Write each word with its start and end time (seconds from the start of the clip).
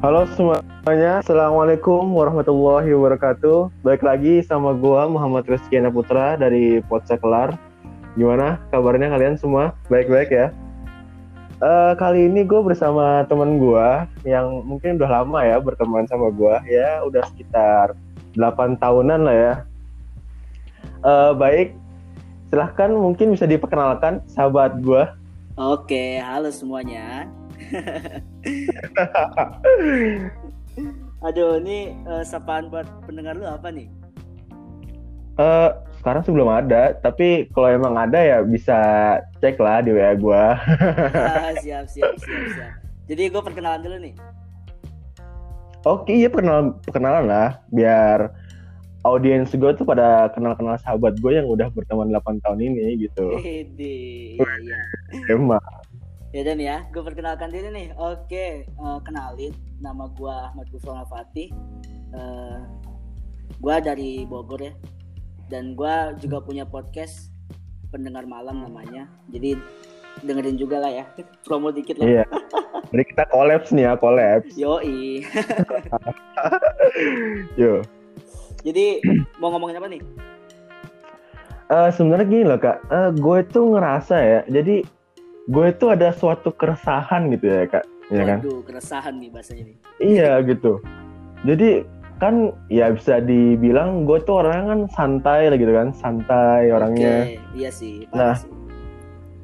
Halo 0.00 0.24
semuanya, 0.32 1.20
Assalamualaikum 1.20 2.16
warahmatullahi 2.16 2.88
wabarakatuh 2.88 3.84
Baik 3.84 4.00
lagi 4.00 4.40
sama 4.40 4.72
gua 4.72 5.04
Muhammad 5.04 5.44
Rizky 5.44 5.76
Putra 5.92 6.40
dari 6.40 6.80
Kelar. 6.88 7.52
Gimana 8.16 8.56
kabarnya 8.72 9.12
kalian 9.12 9.36
semua? 9.36 9.76
Baik-baik 9.92 10.32
ya? 10.32 10.56
Uh, 11.60 11.92
kali 12.00 12.32
ini 12.32 12.48
gue 12.48 12.64
bersama 12.64 13.28
teman 13.28 13.60
gue 13.60 13.88
yang 14.24 14.64
mungkin 14.64 14.96
udah 14.96 15.20
lama 15.20 15.44
ya 15.44 15.60
berteman 15.60 16.08
sama 16.08 16.32
gue 16.32 16.56
ya 16.64 17.04
udah 17.04 17.20
sekitar 17.36 17.92
8 18.40 18.80
tahunan 18.80 19.20
lah 19.28 19.36
ya 19.36 19.54
uh, 21.04 21.36
baik 21.36 21.76
silahkan 22.48 22.88
mungkin 22.88 23.36
bisa 23.36 23.44
diperkenalkan 23.44 24.24
sahabat 24.32 24.80
gue 24.80 25.04
oke 25.60 26.04
halo 26.24 26.48
semuanya 26.48 27.28
Aduh, 31.26 31.60
ini 31.60 31.92
uh, 32.08 32.24
sapaan 32.24 32.72
buat 32.72 32.88
pendengar 33.04 33.36
lu 33.36 33.44
apa 33.44 33.68
nih? 33.68 33.92
Uh, 35.36 35.76
sekarang 36.00 36.24
sih 36.24 36.32
belum 36.32 36.48
ada, 36.48 36.96
tapi 37.00 37.48
kalau 37.52 37.68
emang 37.68 37.96
ada 37.96 38.16
ya 38.16 38.40
bisa 38.40 38.76
cek 39.44 39.60
lah 39.60 39.84
di 39.84 39.92
WA 39.92 40.16
gue. 40.16 40.44
ah, 41.12 41.52
siap, 41.64 41.84
siap, 41.92 42.16
siap, 42.16 42.44
siap. 42.56 42.72
Jadi 43.08 43.22
gue 43.28 43.42
perkenalan 43.44 43.84
dulu 43.84 43.96
nih. 44.00 44.14
Oke, 45.84 46.12
iya 46.12 46.28
perkenalan, 46.28 46.76
perkenalan 46.84 47.24
lah, 47.28 47.60
biar 47.72 48.32
audiens 49.04 49.48
gue 49.48 49.72
tuh 49.76 49.86
pada 49.88 50.28
kenal-kenal 50.36 50.76
sahabat 50.80 51.16
gue 51.20 51.32
yang 51.32 51.48
udah 51.48 51.72
berteman 51.72 52.12
8 52.12 52.44
tahun 52.44 52.60
ini 52.60 53.08
gitu. 53.08 53.40
Iya, 53.40 53.64
iya. 53.80 54.80
Emang. 55.32 55.60
Ya 56.30 56.46
dan 56.46 56.62
ya, 56.62 56.86
gue 56.94 57.02
perkenalkan 57.02 57.50
diri 57.50 57.74
nih. 57.74 57.90
Oke, 57.98 58.62
uh, 58.78 59.02
kenalin, 59.02 59.50
nama 59.82 60.06
gue 60.14 60.30
Ahmad 60.30 60.70
Gufron 60.70 61.02
Fatih. 61.10 61.50
Uh, 62.14 62.62
gue 63.58 63.74
dari 63.82 64.22
Bogor 64.30 64.62
ya. 64.62 64.70
Dan 65.50 65.74
gue 65.74 65.94
juga 66.22 66.38
punya 66.38 66.62
podcast 66.62 67.34
pendengar 67.90 68.30
malam 68.30 68.62
namanya. 68.62 69.10
Jadi 69.34 69.58
dengerin 70.22 70.54
juga 70.54 70.78
lah 70.78 71.02
ya. 71.02 71.04
Promo 71.42 71.74
dikit 71.74 71.98
lah. 71.98 72.06
Iya. 72.06 72.24
Jadi 72.94 73.02
kita 73.10 73.26
kolaps 73.34 73.74
nih 73.74 73.90
ya, 73.90 73.92
kolaps. 73.98 74.54
Yoi. 74.54 75.26
Yo. 77.60 77.82
Jadi 78.62 79.02
mau 79.42 79.50
ngomongin 79.50 79.82
apa 79.82 79.90
nih? 79.90 80.02
Uh, 81.74 81.90
sebenarnya 81.90 82.26
gini 82.30 82.44
loh 82.46 82.58
kak, 82.62 82.86
uh, 82.86 83.10
gue 83.10 83.38
tuh 83.50 83.78
ngerasa 83.78 84.14
ya, 84.18 84.40
jadi 84.50 84.82
gue 85.50 85.66
itu 85.74 85.84
ada 85.90 86.14
suatu 86.14 86.54
keresahan 86.54 87.34
gitu 87.34 87.50
ya 87.50 87.66
kak. 87.66 87.84
Ya 88.10 88.22
kan? 88.26 88.38
Keresahan 88.42 89.18
nih 89.18 89.28
bahasanya 89.34 89.62
nih. 89.70 89.76
Iya 89.98 90.32
gitu. 90.46 90.78
Jadi 91.42 91.82
kan 92.20 92.52
ya 92.68 92.92
bisa 92.92 93.18
dibilang 93.24 94.04
gue 94.04 94.20
tuh 94.22 94.44
orangnya 94.44 94.76
kan 94.76 94.80
santai 94.92 95.48
lah 95.48 95.58
gitu 95.58 95.72
kan 95.74 95.90
santai 95.96 96.70
orangnya. 96.70 97.40
Iya 97.56 97.70
sih 97.72 98.04
nah 98.12 98.36
sih. 98.36 98.52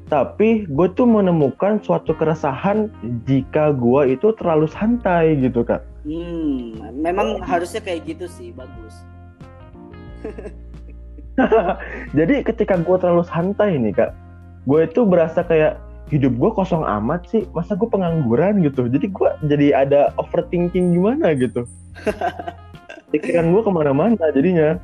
tapi 0.07 0.63
gue 0.69 0.87
tuh 0.95 1.03
menemukan 1.03 1.81
suatu 1.83 2.15
keresahan 2.15 2.87
jika 3.27 3.75
gue 3.75 4.13
itu 4.13 4.31
terlalu 4.37 4.69
santai 4.69 5.35
gitu 5.41 5.65
kak. 5.65 5.81
Hmm 6.05 6.79
memang 6.95 7.41
harusnya 7.43 7.81
kayak 7.81 8.13
gitu 8.13 8.29
sih 8.29 8.53
bagus. 8.53 8.95
Jadi 12.17 12.45
ketika 12.45 12.77
gue 12.77 12.97
terlalu 13.01 13.25
santai 13.25 13.73
nih 13.81 13.91
kak 13.97 14.11
gue 14.67 14.79
itu 14.83 15.01
berasa 15.07 15.41
kayak 15.47 15.79
hidup 16.07 16.33
gue 16.39 16.51
kosong 16.55 16.87
amat 16.87 17.27
sih 17.27 17.43
masa 17.51 17.75
gue 17.75 17.87
pengangguran 17.87 18.63
gitu. 18.63 18.87
Jadi 18.87 19.11
gue 19.11 19.29
jadi 19.47 19.67
ada 19.87 20.01
overthinking 20.15 20.95
gimana 20.95 21.35
gitu. 21.35 21.67
Pikiran 23.11 23.51
gue 23.51 23.61
ke 23.63 23.71
mana-mana 23.71 24.25
jadinya. 24.31 24.79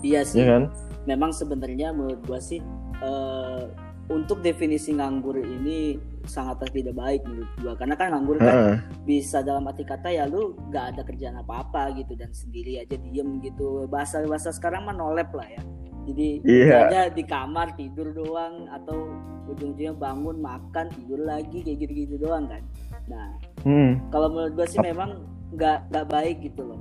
Iya 0.00 0.24
sih. 0.24 0.44
Ya 0.44 0.56
kan? 0.56 0.62
Memang 1.04 1.36
sebenarnya 1.36 1.92
menurut 1.92 2.20
gue 2.24 2.40
sih 2.40 2.60
uh, 3.04 3.68
untuk 4.08 4.40
definisi 4.40 4.92
nganggur 4.96 5.40
ini 5.40 5.96
sangat 6.24 6.72
tidak 6.72 6.96
baik 6.96 7.20
menurut 7.28 7.52
gue 7.60 7.72
karena 7.76 7.94
kan 7.96 8.16
nganggur 8.16 8.36
kan 8.40 8.52
uh. 8.56 8.76
bisa 9.04 9.44
dalam 9.44 9.68
arti 9.68 9.84
kata 9.84 10.08
ya 10.08 10.24
lu 10.24 10.56
gak 10.72 10.96
ada 10.96 11.04
kerjaan 11.04 11.36
apa-apa 11.40 11.92
gitu 12.00 12.16
dan 12.16 12.32
sendiri 12.32 12.80
aja 12.80 12.96
diem 12.96 13.44
gitu. 13.44 13.84
Bahasa 13.92 14.24
bahasa 14.24 14.48
sekarang 14.56 14.88
mah 14.88 14.96
nolep 14.96 15.28
lah 15.36 15.48
ya 15.52 15.60
jadi 16.04 16.28
yeah. 16.44 16.80
aja 16.88 17.00
di 17.12 17.24
kamar 17.24 17.72
tidur 17.74 18.12
doang 18.12 18.68
atau 18.68 19.08
ujung-ujungnya 19.48 19.94
bangun 19.96 20.36
makan 20.40 20.86
tidur 20.92 21.20
lagi 21.24 21.60
kayak 21.64 21.78
gitu-gitu 21.84 22.14
doang 22.20 22.48
kan 22.48 22.62
nah 23.08 23.26
hmm. 23.64 24.00
kalau 24.08 24.32
menurut 24.32 24.52
gue 24.56 24.66
sih 24.68 24.80
memang 24.80 25.24
nggak 25.52 25.92
nggak 25.92 26.06
baik 26.08 26.36
gitu 26.40 26.64
loh 26.64 26.80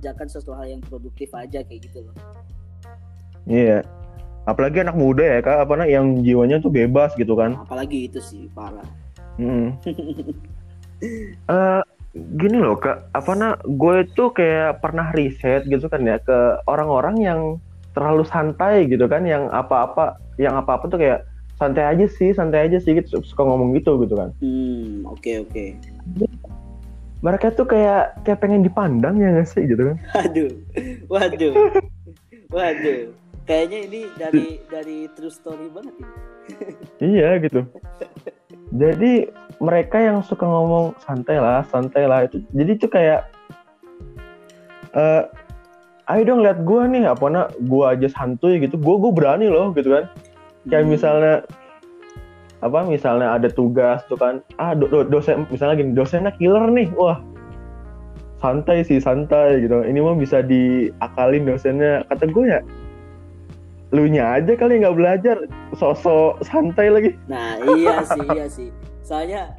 jangan 0.00 0.26
sesuatu 0.28 0.56
hal 0.56 0.66
yang 0.76 0.82
produktif 0.84 1.28
aja 1.36 1.60
kayak 1.64 1.80
gitu 1.88 2.04
loh 2.04 2.14
iya 3.48 3.80
yeah. 3.80 4.48
apalagi 4.48 4.80
anak 4.80 4.96
muda 4.96 5.24
ya 5.24 5.38
kak 5.44 5.68
apa 5.68 5.84
yang 5.84 6.24
jiwanya 6.24 6.60
tuh 6.60 6.72
bebas 6.72 7.12
gitu 7.16 7.36
kan 7.36 7.56
apalagi 7.60 8.08
itu 8.08 8.20
sih 8.20 8.48
parah 8.52 8.88
hmm. 9.36 9.76
uh, 11.52 11.82
gini 12.16 12.56
loh 12.56 12.80
kak 12.80 13.12
apa 13.12 13.30
nak 13.36 13.54
gue 13.68 14.08
tuh 14.16 14.32
kayak 14.32 14.80
pernah 14.80 15.12
riset 15.12 15.68
gitu 15.68 15.86
kan 15.92 16.00
ya 16.00 16.16
ke 16.16 16.64
orang-orang 16.64 17.16
yang 17.20 17.40
terlalu 17.96 18.28
santai 18.28 18.84
gitu 18.84 19.08
kan 19.08 19.24
yang 19.24 19.48
apa-apa 19.48 20.20
yang 20.36 20.52
apa-apa 20.52 20.92
tuh 20.92 21.00
kayak 21.00 21.24
santai 21.56 21.88
aja 21.88 22.04
sih 22.04 22.36
santai 22.36 22.68
aja 22.68 22.76
sih 22.76 22.92
gitu. 22.92 23.24
Suka 23.24 23.48
ngomong 23.48 23.72
gitu 23.72 23.96
gitu 24.04 24.12
kan. 24.12 24.36
Hmm 24.44 25.08
oke 25.08 25.24
okay, 25.24 25.34
oke. 25.40 25.50
Okay. 25.56 26.28
mereka 27.24 27.48
tuh 27.48 27.64
kayak 27.64 28.12
kayak 28.28 28.44
pengen 28.44 28.60
dipandang 28.60 29.16
ya 29.16 29.32
nggak 29.32 29.48
sih 29.48 29.64
gitu 29.64 29.88
kan. 29.88 29.96
Waduh 30.20 30.52
waduh 31.08 31.54
waduh. 32.52 33.00
Kayaknya 33.46 33.78
ini 33.88 34.00
dari 34.20 34.46
dari 34.68 34.98
true 35.16 35.32
story 35.32 35.72
banget 35.72 35.96
ini. 35.96 36.14
Iya 37.16 37.42
gitu. 37.42 37.64
Jadi 38.74 39.30
mereka 39.62 39.96
yang 40.02 40.20
suka 40.20 40.44
ngomong 40.44 40.98
santai 41.00 41.40
lah 41.40 41.64
santai 41.70 42.04
lah 42.04 42.26
itu. 42.26 42.42
Jadi 42.52 42.72
tuh 42.76 42.90
kayak 42.90 43.30
uh, 44.92 45.24
ayo 46.06 46.22
dong 46.22 46.40
lihat 46.46 46.62
gue 46.62 46.82
nih 46.86 47.04
apa 47.10 47.26
nak? 47.26 47.46
Gue 47.66 47.84
aja 47.86 48.06
santuy 48.06 48.62
gitu. 48.62 48.78
Gue 48.78 48.96
gue 49.02 49.12
berani 49.12 49.50
loh 49.50 49.74
gitu 49.74 49.90
kan. 49.90 50.04
Kayak 50.70 50.84
hmm. 50.86 50.92
misalnya 50.94 51.34
apa 52.64 52.78
misalnya 52.86 53.36
ada 53.36 53.48
tugas 53.50 54.02
tuh 54.06 54.18
kan. 54.18 54.42
Ah 54.58 54.72
do, 54.72 54.86
do, 54.86 55.02
dosen 55.06 55.44
misalnya 55.50 55.78
gini 55.78 55.92
dosennya 55.94 56.32
killer 56.38 56.70
nih. 56.70 56.88
Wah 56.94 57.18
santai 58.38 58.86
sih 58.86 59.02
santai 59.02 59.66
gitu. 59.66 59.82
Ini 59.82 59.98
mah 59.98 60.14
bisa 60.14 60.42
diakalin 60.46 61.46
dosennya. 61.46 62.06
Kata 62.06 62.24
gue 62.30 62.46
ya 62.46 62.60
lu 63.94 64.10
nya 64.10 64.42
aja 64.42 64.58
kali 64.58 64.82
nggak 64.82 64.98
belajar 64.98 65.36
sosok 65.74 66.42
santai 66.42 66.90
lagi. 66.90 67.10
Nah 67.30 67.58
iya 67.74 68.02
sih 68.14 68.26
iya 68.34 68.46
sih. 68.46 68.68
Soalnya 69.02 69.54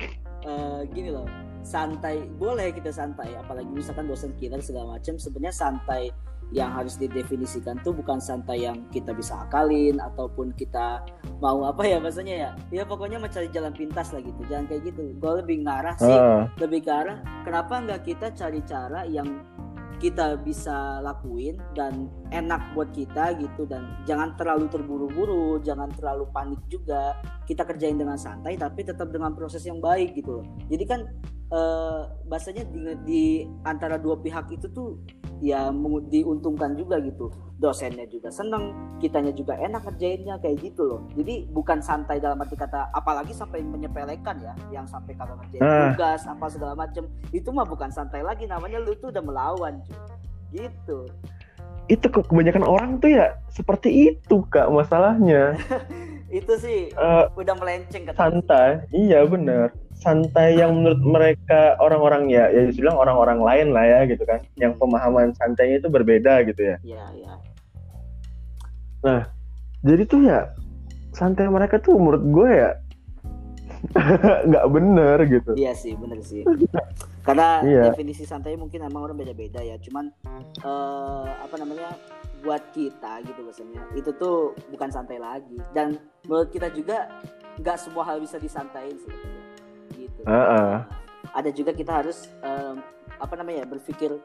uh, 0.47 0.83
gini 0.91 1.11
loh 1.11 1.27
santai 1.67 2.23
boleh 2.39 2.71
kita 2.71 2.95
santai 2.95 3.35
apalagi 3.35 3.67
misalkan 3.67 4.07
dosen 4.07 4.31
killer 4.39 4.63
segala 4.63 4.95
macam 4.95 5.19
sebenarnya 5.19 5.51
santai 5.51 6.15
yang 6.55 6.71
harus 6.71 6.95
didefinisikan 6.95 7.75
tuh 7.83 7.91
bukan 7.91 8.23
santai 8.23 8.63
yang 8.63 8.87
kita 8.95 9.11
bisa 9.11 9.35
akalin 9.43 9.99
ataupun 9.99 10.55
kita 10.55 11.03
mau 11.43 11.67
apa 11.67 11.83
ya 11.83 11.99
maksudnya 11.99 12.35
ya? 12.35 12.51
Ya 12.71 12.83
pokoknya 12.87 13.19
mencari 13.19 13.51
jalan 13.51 13.75
pintas 13.75 14.15
lah 14.15 14.23
gitu 14.23 14.41
jangan 14.47 14.71
kayak 14.71 14.87
gitu. 14.87 15.11
Gue 15.19 15.31
lebih 15.43 15.67
ngarah 15.67 15.95
sih 15.99 16.07
uh. 16.07 16.47
lebih 16.63 16.87
ke 16.87 16.91
arah 16.91 17.19
kenapa 17.43 17.83
nggak 17.83 18.01
kita 18.07 18.31
cari 18.31 18.63
cara 18.63 19.03
yang 19.03 19.27
kita 19.97 20.37
bisa 20.45 21.01
lakuin 21.01 21.57
dan 21.73 22.05
enak 22.29 22.61
buat 22.77 22.93
kita 22.93 23.33
gitu 23.41 23.65
dan 23.65 23.97
jangan 24.05 24.37
terlalu 24.37 24.69
terburu-buru 24.69 25.59
jangan 25.65 25.91
terlalu 25.99 26.29
panik 26.31 26.61
juga. 26.71 27.17
Kita 27.43 27.67
kerjain 27.67 27.99
dengan 27.99 28.15
santai 28.15 28.55
tapi 28.55 28.87
tetap 28.87 29.11
dengan 29.11 29.35
proses 29.35 29.67
yang 29.67 29.83
baik 29.83 30.15
gitu 30.15 30.39
loh. 30.41 30.45
Jadi 30.71 30.83
kan 30.87 31.01
eh, 31.51 32.01
bahasanya 32.27 32.63
di, 32.67 32.79
di 33.07 33.23
antara 33.63 33.95
dua 33.95 34.19
pihak 34.19 34.51
itu 34.51 34.67
tuh 34.71 34.99
ya 35.39 35.69
diuntungkan 36.09 36.73
juga 36.73 36.97
gitu. 37.01 37.29
Dosennya 37.57 38.05
juga 38.05 38.29
seneng 38.29 38.73
kitanya 39.01 39.33
juga 39.33 39.57
enak 39.57 39.81
kerjainnya 39.89 40.37
kayak 40.41 40.61
gitu 40.61 40.85
loh. 40.85 41.01
Jadi 41.17 41.49
bukan 41.49 41.81
santai 41.81 42.21
dalam 42.21 42.37
arti 42.41 42.53
kata 42.53 42.93
apalagi 42.93 43.33
sampai 43.33 43.65
menyepelekan 43.65 44.37
ya 44.41 44.53
yang 44.69 44.85
sampai 44.85 45.17
kagak 45.17 45.41
ngerjain 45.41 45.61
uh. 45.65 45.93
tugas 45.93 46.21
apa 46.25 46.45
segala 46.49 46.73
macem. 46.77 47.09
Itu 47.33 47.49
mah 47.49 47.65
bukan 47.65 47.89
santai 47.89 48.21
lagi 48.21 48.45
namanya 48.45 48.77
lu 48.81 48.93
tuh 48.97 49.09
udah 49.09 49.23
melawan 49.25 49.81
cuy 49.85 49.97
gitu. 50.53 51.09
Itu 51.87 52.11
kebanyakan 52.11 52.67
orang 52.67 52.99
tuh 52.99 53.15
ya 53.15 53.39
seperti 53.49 54.13
itu 54.13 54.43
kak 54.51 54.67
masalahnya. 54.69 55.55
Itu 56.27 56.59
sih 56.59 56.91
uh, 56.99 57.31
udah 57.39 57.55
melenceng 57.55 58.03
kata 58.03 58.19
santai. 58.19 58.83
Iya 58.91 59.23
bener 59.23 59.71
santai 59.97 60.61
yang 60.61 60.77
menurut 60.77 61.01
mereka 61.01 61.73
orang-orang 61.81 62.29
ya 62.29 62.47
ya 62.53 62.69
bilang 62.71 62.97
orang-orang 63.01 63.39
lain 63.41 63.67
lah 63.73 63.85
ya 63.85 63.99
gitu 64.05 64.23
kan 64.23 64.39
yang 64.55 64.77
pemahaman 64.77 65.33
santainya 65.33 65.81
itu 65.81 65.89
berbeda 65.89 66.45
gitu 66.45 66.61
ya 66.61 66.77
iya 66.85 67.03
iya 67.17 67.33
nah 69.01 69.21
jadi 69.81 70.03
tuh 70.05 70.21
ya 70.25 70.39
santai 71.13 71.49
mereka 71.49 71.81
tuh 71.81 71.97
menurut 71.97 72.23
gue 72.29 72.49
ya 72.49 72.71
nggak 74.49 74.65
bener 74.73 75.17
gitu 75.29 75.51
Iya 75.53 75.73
sih, 75.77 75.93
bener 75.93 76.17
sih. 76.25 76.41
Karena 77.21 77.61
Iya. 77.61 77.93
definisi 77.93 78.25
santai 78.25 78.57
mungkin 78.57 78.81
emang 78.81 79.05
orang 79.05 79.21
beda-beda 79.21 79.61
ya. 79.61 79.77
Cuman 79.77 80.09
eh, 80.65 81.27
apa 81.29 81.55
namanya 81.61 81.93
buat 82.41 82.73
kita 82.73 83.21
gitu 83.21 83.37
biasanya 83.45 83.85
itu 83.93 84.09
tuh 84.17 84.57
bukan 84.73 84.89
santai 84.89 85.21
lagi. 85.21 85.61
Dan 85.77 86.01
menurut 86.25 86.49
kita 86.49 86.73
juga 86.73 87.05
nggak 87.61 87.77
semua 87.77 88.01
hal 88.01 88.17
bisa 88.17 88.41
disantain 88.41 88.97
sih. 88.97 89.13
Heeh. 90.27 90.71
Ada 91.31 91.49
juga 91.55 91.71
kita 91.71 92.03
harus 92.03 92.27
em, 92.43 92.83
apa 93.17 93.33
namanya 93.39 93.63
berpikir 93.63 94.19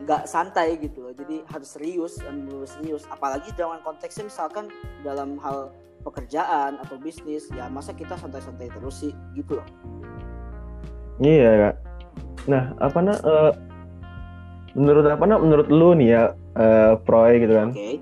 nggak 0.00 0.24
santai 0.24 0.80
gitu 0.80 1.04
loh. 1.04 1.12
Jadi 1.12 1.44
harus 1.44 1.68
serius 1.76 2.16
dan 2.18 2.48
bener 2.48 2.64
serius. 2.64 3.04
Apalagi 3.12 3.52
dalam 3.54 3.84
konteksnya 3.84 4.26
misalkan 4.26 4.72
dalam 5.04 5.36
hal 5.44 5.70
pekerjaan 6.04 6.80
atau 6.80 6.96
bisnis 6.96 7.48
ya 7.52 7.68
masa 7.68 7.92
kita 7.92 8.16
santai-santai 8.16 8.72
terus 8.72 9.04
sih 9.04 9.12
gitu 9.36 9.60
loh. 9.60 9.66
iya 11.20 11.50
Kak. 11.68 11.74
nah 12.48 12.72
apa 12.80 12.98
nah 13.04 13.16
eh, 13.20 13.52
menurut 14.72 15.04
apa 15.04 15.24
nah 15.28 15.36
menurut 15.36 15.68
lu 15.68 15.92
nih 15.92 16.08
ya 16.16 16.22
eh, 16.56 16.92
Proy 17.04 17.44
gitu 17.44 17.52
kan 17.52 17.68
Oke. 17.76 18.00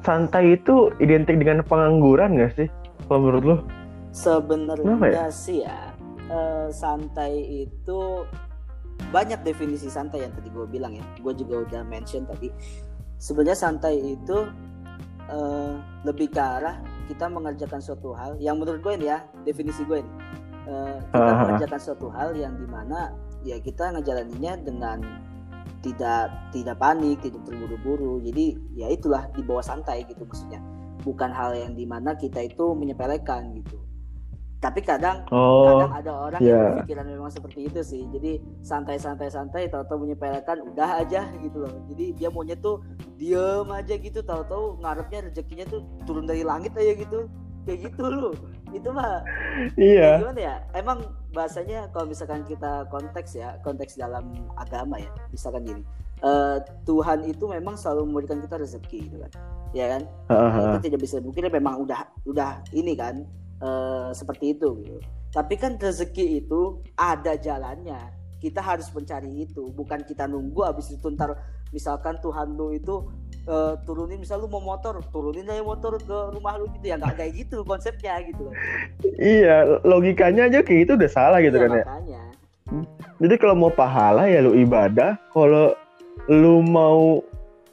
santai 0.00 0.56
itu 0.56 0.88
identik 1.02 1.36
dengan 1.36 1.60
pengangguran 1.60 2.40
gak 2.40 2.56
sih 2.56 2.68
kalau 3.06 3.28
menurut 3.28 3.42
lu 3.44 3.56
Sebenarnya 4.16 5.28
sih 5.28 5.60
ya 5.60 5.92
eh, 6.32 6.68
santai 6.72 7.68
itu 7.68 8.24
banyak 9.12 9.44
definisi 9.44 9.92
santai 9.92 10.24
yang 10.24 10.32
tadi 10.32 10.48
gue 10.48 10.64
bilang 10.64 10.96
ya. 10.96 11.04
Gue 11.20 11.36
juga 11.36 11.68
udah 11.68 11.82
mention 11.84 12.24
tadi. 12.24 12.48
Sebenarnya 13.20 13.60
santai 13.60 14.00
itu 14.16 14.48
eh, 15.28 15.74
lebih 16.08 16.32
ke 16.32 16.40
arah 16.40 16.80
kita 17.12 17.28
mengerjakan 17.28 17.78
suatu 17.84 18.16
hal 18.16 18.40
yang 18.40 18.56
menurut 18.56 18.80
gue 18.80 18.92
ini 18.96 19.06
ya 19.12 19.20
definisi 19.44 19.84
gue 19.84 20.00
ini 20.00 20.12
Eh, 20.66 20.98
kita 21.14 21.30
Aha. 21.30 21.40
mengerjakan 21.46 21.78
suatu 21.78 22.06
hal 22.10 22.34
yang 22.34 22.58
di 22.58 22.66
mana 22.66 23.14
ya 23.46 23.54
kita 23.62 23.94
ngejalaninnya 23.94 24.66
dengan 24.66 24.98
tidak 25.78 26.50
tidak 26.50 26.76
panik, 26.82 27.22
tidak 27.22 27.38
terburu-buru. 27.46 28.18
Jadi 28.26 28.58
ya 28.74 28.90
itulah 28.90 29.30
di 29.30 29.46
bawah 29.46 29.62
santai 29.62 30.02
gitu 30.10 30.26
maksudnya. 30.26 30.58
Bukan 31.06 31.30
hal 31.30 31.54
yang 31.54 31.78
di 31.78 31.86
mana 31.86 32.18
kita 32.18 32.42
itu 32.42 32.74
menyepelekan 32.74 33.54
gitu. 33.62 33.78
Tapi 34.56 34.80
kadang 34.80 35.22
oh 35.30 35.68
kadang 35.68 35.92
ada 35.92 36.12
orang 36.16 36.40
iya. 36.40 36.50
yang 36.50 36.60
berpikiran 36.80 37.06
memang 37.06 37.30
seperti 37.30 37.60
itu 37.68 37.80
sih. 37.84 38.02
Jadi 38.08 38.40
santai-santai 38.64 39.28
santai 39.28 39.68
tahu-tahu 39.68 40.08
menyepelekan 40.08 40.64
udah 40.72 41.04
aja 41.04 41.28
gitu 41.44 41.64
loh. 41.64 41.74
Jadi 41.92 42.16
dia 42.16 42.28
maunya 42.32 42.56
tuh 42.56 42.80
diem 43.20 43.68
aja 43.68 43.94
gitu 43.94 44.24
tahu-tahu 44.24 44.80
ngarepnya 44.80 45.28
rezekinya 45.28 45.68
tuh 45.68 45.84
turun 46.08 46.24
dari 46.24 46.42
langit 46.42 46.72
aja 46.74 46.96
gitu. 46.96 47.28
Kayak 47.68 47.92
gitu 47.92 48.04
loh. 48.08 48.34
Itu 48.72 48.90
mah 48.90 49.22
iya 49.76 50.20
gimana 50.20 50.40
ya 50.40 50.54
emang 50.76 50.98
bahasanya 51.32 51.88
kalau 51.92 52.08
misalkan 52.08 52.44
kita 52.44 52.84
konteks 52.92 53.36
ya 53.36 53.56
konteks 53.64 53.96
dalam 53.96 54.32
agama 54.56 55.00
ya 55.00 55.10
misalkan 55.32 55.64
gini 55.64 55.82
eh, 56.24 56.58
Tuhan 56.84 57.24
itu 57.24 57.44
memang 57.48 57.76
selalu 57.76 58.08
memberikan 58.08 58.40
kita 58.40 58.56
rezeki 58.60 58.98
gitu 59.08 59.16
kan 59.20 59.32
ya 59.72 59.86
kan 59.96 60.02
Heeh. 60.32 60.52
kita 60.76 60.78
tidak 60.92 61.00
bisa 61.04 61.16
mungkin 61.20 61.48
memang 61.48 61.74
udah 61.84 62.00
udah 62.28 62.60
ini 62.72 62.96
kan 62.96 63.24
eh, 63.58 64.08
seperti 64.12 64.56
itu 64.56 64.68
gitu. 64.82 64.98
Tapi 65.32 65.54
kan 65.56 65.76
rezeki 65.76 66.44
itu 66.44 66.80
ada 66.96 67.36
jalannya. 67.36 67.98
Kita 68.36 68.60
harus 68.60 68.88
mencari 68.92 69.44
itu. 69.44 69.68
Bukan 69.72 70.04
kita 70.04 70.24
nunggu 70.24 70.64
habis 70.64 70.92
itu 70.92 71.08
ntar 71.12 71.36
misalkan 71.74 72.16
Tuhan 72.20 72.56
lu 72.56 72.72
itu 72.72 73.04
eh, 73.44 73.74
turunin 73.84 74.16
misal 74.16 74.40
lu 74.40 74.48
mau 74.48 74.62
motor 74.62 75.00
turunin 75.10 75.44
aja 75.44 75.60
motor 75.60 75.96
ke 76.00 76.18
rumah 76.32 76.56
lu 76.56 76.68
gitu. 76.76 76.88
Ya 76.88 76.96
nggak 76.96 77.16
kayak 77.20 77.32
gitu 77.36 77.64
konsepnya 77.64 78.16
gitu 78.24 78.48
iya 79.16 79.80
logikanya 79.82 80.46
aja 80.48 80.60
kayak 80.60 80.86
gitu 80.86 80.92
udah 80.96 81.10
salah 81.10 81.38
gitu 81.40 81.56
Iya, 81.56 81.64
kan 81.64 81.70
ya. 81.72 81.84
makanya. 81.84 82.22
Jadi 83.16 83.34
kalau 83.38 83.54
mau 83.56 83.72
pahala 83.72 84.28
ya 84.28 84.42
lu 84.44 84.52
ibadah. 84.58 85.16
Kalau 85.32 85.72
lu 86.26 86.58
mau 86.60 87.22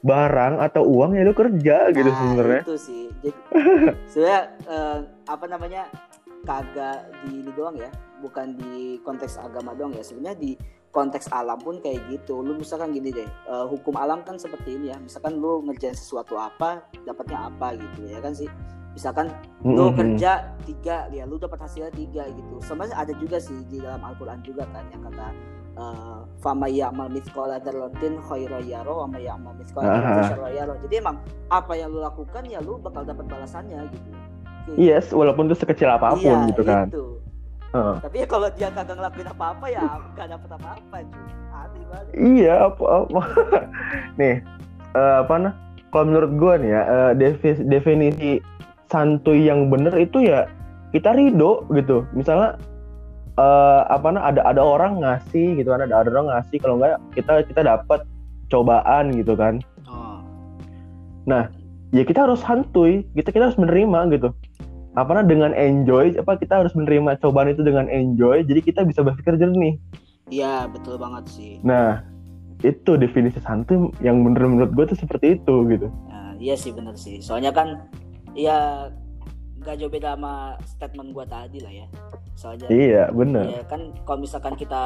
barang 0.04 0.60
atau 0.62 0.84
uang 0.84 1.16
ya 1.16 1.24
lu 1.24 1.32
kerja 1.32 1.78
gitu 1.90 2.06
Nah, 2.06 2.18
sebenarnya. 2.18 2.62
itu 2.62 2.76
sih. 2.78 3.04
Jadi 3.18 3.32
sebenarnya 4.12 4.42
eh, 4.68 4.98
apa 5.26 5.46
namanya 5.48 5.84
kagak 6.42 6.98
di 7.24 7.40
ini 7.40 7.52
doang 7.52 7.76
ya. 7.76 7.88
Bukan 8.20 8.56
di 8.56 8.76
konteks 9.00 9.36
agama 9.38 9.72
doang 9.72 9.92
ya. 9.92 10.04
Sebenarnya 10.04 10.36
di 10.38 10.52
konteks 10.90 11.32
alam 11.32 11.58
pun 11.58 11.80
kayak 11.80 12.04
gitu. 12.10 12.40
Lu 12.40 12.54
misalkan 12.54 12.92
gini 12.92 13.10
deh 13.10 13.24
eh, 13.26 13.66
hukum 13.66 13.96
alam 13.96 14.22
kan 14.22 14.36
seperti 14.36 14.76
ini 14.76 14.92
ya. 14.92 14.98
Misalkan 14.98 15.36
lu 15.36 15.64
ngerjain 15.64 15.96
sesuatu 15.96 16.36
apa 16.36 16.84
dapatnya 17.02 17.48
apa 17.48 17.74
gitu 17.74 18.04
ya 18.06 18.20
kan 18.20 18.36
sih. 18.36 18.52
Misalkan 18.92 19.32
lu 19.64 19.88
Mhm. 19.88 19.96
kerja 19.96 20.32
tiga 20.62 21.08
ya 21.10 21.24
lu 21.24 21.36
dapat 21.38 21.58
hasilnya 21.60 21.90
tiga 21.90 22.28
gitu. 22.28 22.60
Sebenarnya 22.60 23.00
ada 23.00 23.14
juga 23.16 23.40
sih 23.40 23.56
di 23.66 23.80
dalam 23.80 24.04
Al-Quran 24.04 24.44
juga 24.44 24.68
kan 24.68 24.84
yang 24.90 25.02
kata 25.02 25.32
eh, 25.74 26.20
fama 26.40 26.68
ya'mal 26.68 27.10
mithqala 27.10 27.58
dzarratin 27.60 28.18
khairan 28.22 28.64
yara 28.64 28.92
wa 28.92 29.06
may 29.06 29.24
ya'mal 29.24 29.54
syarran 29.68 30.54
yara 30.54 30.74
jadi 30.84 31.02
emang 31.02 31.18
apa 31.50 31.74
yang 31.74 31.90
lu 31.90 32.00
lakukan 32.00 32.44
ya 32.46 32.60
lu 32.60 32.78
bakal 32.78 33.02
dapat 33.04 33.26
balasannya 33.26 33.88
gitu 33.90 34.10
Kayak 34.64 34.78
yes 34.80 35.06
walaupun 35.12 35.52
itu 35.52 35.60
sekecil 35.60 35.92
apa 35.92 36.16
pun 36.16 36.24
Iya, 36.24 36.48
gitu 36.50 36.62
kan 36.64 36.88
itu. 36.88 37.06
Heeh. 37.74 37.96
tapi 38.00 38.16
ya 38.22 38.28
kalau 38.30 38.48
dia 38.54 38.70
kagak 38.70 38.96
ngelakuin 38.96 39.28
apa-apa 39.28 39.66
ya 39.66 39.84
gak 40.14 40.28
dapat 40.30 40.50
apa-apa 40.54 40.96
aneh 41.54 41.84
banget 41.90 42.06
Iya, 42.14 42.54
apa, 42.70 42.84
apa. 43.02 43.22
nih, 44.22 44.36
eh, 44.94 45.16
apa 45.20 45.34
nah? 45.36 45.54
Kalau 45.90 46.06
menurut 46.08 46.32
gua 46.38 46.54
nih 46.56 46.70
ya, 46.70 46.82
eh, 46.86 47.12
defi- 47.14 47.66
definisi 47.66 48.32
santuy 48.88 49.46
yang 49.46 49.68
bener 49.68 49.94
itu 49.96 50.22
ya 50.22 50.46
kita 50.90 51.12
ridho 51.12 51.66
gitu. 51.72 52.06
Misalnya 52.14 52.58
eh, 53.38 53.82
apa 53.90 54.08
nah? 54.14 54.24
Ada 54.30 54.42
ada 54.46 54.62
orang 54.62 55.02
ngasih 55.02 55.62
gitu 55.62 55.74
kan, 55.74 55.86
ada 55.86 56.06
ada 56.06 56.10
orang 56.10 56.28
ngasih. 56.34 56.58
Kalau 56.62 56.76
enggak 56.80 57.00
kita 57.18 57.34
kita 57.50 57.62
dapat 57.66 58.00
cobaan 58.50 59.14
gitu 59.18 59.34
kan. 59.34 59.62
oh 59.90 60.22
Ya 61.94 62.02
kita 62.02 62.26
harus 62.26 62.42
santuy, 62.42 63.06
kita 63.14 63.30
kita 63.30 63.54
harus 63.54 63.60
menerima 63.62 64.10
gitu. 64.18 64.34
Apa 64.98 65.22
nah? 65.22 65.26
Dengan 65.26 65.54
enjoy, 65.54 66.18
apa 66.18 66.38
kita 66.42 66.66
harus 66.66 66.74
menerima 66.74 67.22
cobaan 67.22 67.54
itu 67.54 67.62
dengan 67.62 67.86
enjoy. 67.90 68.42
Jadi 68.42 68.66
kita 68.66 68.82
bisa 68.86 69.06
berpikir 69.06 69.38
jernih. 69.38 69.78
iya 70.32 70.66
betul 70.72 70.96
banget 70.98 71.28
sih 71.30 71.60
Nah, 71.62 72.00
itu 72.64 72.96
definisi 72.96 73.44
santuy 73.44 73.92
yang 74.00 74.24
bener 74.24 74.48
menurut 74.48 74.72
gue 74.72 74.96
tuh 74.96 74.98
seperti 74.98 75.38
itu 75.38 75.56
gitu. 75.68 75.92
Nah, 76.08 76.34
iya 76.40 76.56
sih 76.56 76.72
bener 76.72 76.96
sih. 76.96 77.20
Soalnya 77.20 77.52
kan 77.52 77.92
ya 78.34 78.90
nggak 79.64 79.76
jauh 79.80 79.92
beda 79.92 80.20
sama 80.20 80.60
statement 80.68 81.10
gua 81.16 81.26
tadi 81.26 81.64
lah 81.64 81.72
ya. 81.72 81.88
Soalnya 82.36 82.68
Iya, 82.68 83.04
bener. 83.16 83.46
ya 83.48 83.64
kan 83.66 83.96
kalau 84.04 84.20
misalkan 84.22 84.60
kita 84.60 84.84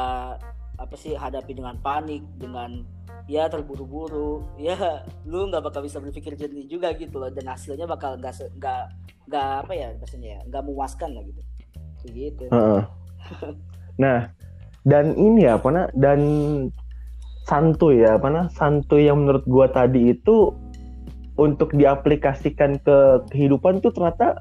apa 0.77 0.95
sih 0.95 1.17
hadapi 1.17 1.57
dengan 1.57 1.81
panik, 1.81 2.21
dengan 2.37 2.85
ya 3.25 3.49
terburu-buru, 3.49 4.45
ya 4.61 4.77
lu 5.29 5.49
nggak 5.49 5.65
bakal 5.65 5.81
bisa 5.81 5.97
berpikir 5.97 6.37
jernih 6.37 6.69
juga 6.69 6.93
gitu 6.93 7.17
loh 7.17 7.33
dan 7.33 7.49
hasilnya 7.49 7.89
bakal 7.89 8.15
nggak 8.21 8.33
se- 8.37 8.53
nggak 8.55 8.93
nggak 9.27 9.49
apa 9.67 9.73
ya 9.75 9.87
maksudnya 9.97 10.29
ya 10.37 10.39
nggak 10.47 10.63
memuaskan 10.63 11.09
lah 11.17 11.23
gitu. 11.25 11.41
Gitu. 12.07 12.45
Heeh. 12.47 12.81
Nah, 13.97 14.29
dan 14.85 15.17
ini 15.17 15.49
ya 15.49 15.57
apa 15.57 15.73
nah, 15.73 15.89
dan 15.97 16.21
santuy 17.49 18.05
ya 18.05 18.21
apa 18.21 18.29
nah, 18.29 18.45
santuy 18.53 19.09
yang 19.09 19.25
menurut 19.25 19.41
gua 19.49 19.65
tadi 19.73 20.13
itu 20.13 20.53
untuk 21.37 21.73
diaplikasikan 21.73 22.77
ke 22.81 22.97
kehidupan 23.33 23.81
tuh 23.81 23.89
ternyata 23.93 24.37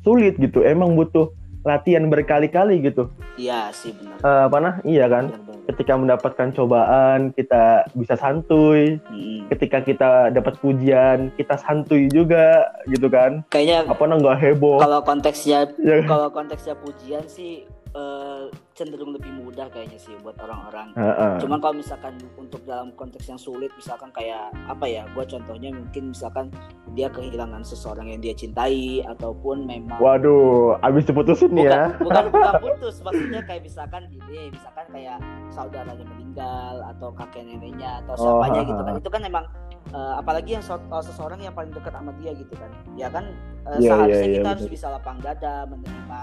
sulit 0.00 0.36
gitu. 0.36 0.60
Emang 0.60 0.94
butuh 0.94 1.30
latihan 1.62 2.06
berkali-kali 2.06 2.78
gitu. 2.80 3.10
Iya 3.34 3.74
sih 3.74 3.90
benar. 3.92 4.18
Eh, 4.22 4.42
apa 4.46 4.56
nah? 4.58 4.74
Iya 4.82 5.06
kan? 5.06 5.24
Benar, 5.28 5.42
benar. 5.42 5.54
Ketika 5.66 5.92
mendapatkan 5.98 6.48
cobaan, 6.54 7.20
kita 7.34 7.62
bisa 7.92 8.14
santuy. 8.14 9.02
Mm-mm. 9.10 9.50
Ketika 9.50 9.82
kita 9.82 10.10
dapat 10.30 10.54
pujian, 10.62 11.34
kita 11.34 11.58
santuy 11.58 12.06
juga 12.06 12.70
gitu 12.86 13.10
kan? 13.10 13.42
Kayaknya 13.50 13.90
Apa 13.90 14.06
nah 14.06 14.14
nggak 14.16 14.38
heboh? 14.38 14.78
kalau 14.78 15.02
konteksnya 15.02 15.66
Ya 15.82 16.02
kan? 16.02 16.06
kalau 16.06 16.28
konteksnya 16.30 16.78
pujian 16.78 17.26
sih 17.26 17.66
eh, 17.92 18.42
cenderung 18.76 19.16
lebih 19.16 19.32
mudah 19.32 19.72
kayaknya 19.72 19.96
sih 19.96 20.12
buat 20.20 20.36
orang-orang. 20.36 20.92
Heeh. 20.92 21.40
Cuman 21.40 21.58
kalau 21.64 21.74
misalkan 21.80 22.14
untuk 22.36 22.60
dalam 22.68 22.92
konteks 22.92 23.24
yang 23.32 23.40
sulit, 23.40 23.72
misalkan 23.72 24.12
kayak 24.12 24.52
apa 24.68 24.84
ya? 24.84 25.08
Gua 25.16 25.24
contohnya 25.24 25.72
mungkin 25.72 26.12
misalkan 26.12 26.52
dia 26.92 27.08
kehilangan 27.08 27.64
seseorang 27.64 28.12
yang 28.12 28.20
dia 28.20 28.36
cintai 28.36 29.00
ataupun 29.08 29.64
memang 29.64 29.96
Waduh, 29.96 30.76
abis 30.84 31.08
diputusin 31.08 31.56
nih 31.56 31.66
bukan, 31.66 31.72
ya. 31.72 31.82
bukan 32.06 32.24
bukan 32.28 32.52
putus, 32.60 32.96
maksudnya 33.00 33.40
kayak 33.48 33.62
misalkan 33.64 34.02
gini, 34.12 34.52
misalkan 34.52 34.86
kayak 34.92 35.18
saudaranya 35.48 36.04
meninggal 36.04 36.74
atau 36.94 37.08
kakek 37.16 37.42
neneknya 37.48 38.04
atau 38.04 38.14
Oh, 38.16 38.20
siapanya 38.20 38.60
ha, 38.60 38.68
gitu 38.68 38.82
kan. 38.84 38.92
Itu 39.00 39.10
kan 39.12 39.22
emang 39.24 39.44
eh, 39.88 40.14
apalagi 40.16 40.50
yang 40.52 40.64
so- 40.64 40.82
oh, 40.86 41.00
seseorang 41.00 41.38
yang 41.38 41.52
paling 41.52 41.70
dekat 41.70 41.90
sama 41.90 42.10
dia 42.16 42.32
gitu 42.32 42.54
kan. 42.54 42.70
Ya 42.94 43.08
kan 43.08 43.24
eh, 43.64 43.78
Iya, 43.78 43.90
seharusnya 43.92 44.24
iya, 44.24 44.34
kita 44.36 44.48
harus 44.48 44.64
betul. 44.64 44.74
bisa 44.74 44.86
lapang 44.88 45.18
dada 45.18 45.54
menerima 45.66 46.18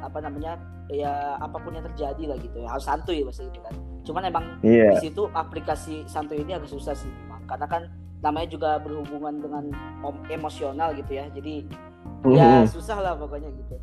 apa 0.00 0.18
namanya 0.18 0.52
ya 0.86 1.12
apa 1.36 1.56
pun 1.56 1.72
yang 1.72 1.84
terjadi 1.86 2.24
lah 2.26 2.36
gitu 2.38 2.56
ya 2.58 2.68
harus 2.68 2.84
santuy 2.84 3.20
pasti 3.20 3.44
itu 3.44 3.60
kan 3.60 3.72
cuman 4.02 4.22
emang 4.26 4.44
Iya. 4.60 4.92
di 4.92 5.08
situ 5.08 5.28
aplikasi 5.30 6.04
santuy 6.04 6.40
ini 6.40 6.52
agak 6.52 6.68
susah 6.68 6.92
sih 6.92 7.08
memang 7.08 7.44
karena 7.46 7.66
kan 7.66 7.82
namanya 8.20 8.48
juga 8.48 8.70
berhubungan 8.78 9.40
dengan 9.40 9.64
om- 10.00 10.24
emosional 10.26 10.92
gitu 10.92 11.08
ya 11.14 11.28
jadi 11.30 11.68
ya 12.26 12.64
Mhm. 12.64 12.68
susah 12.70 12.96
lah 12.98 13.12
pokoknya 13.14 13.48
gitu 13.54 13.76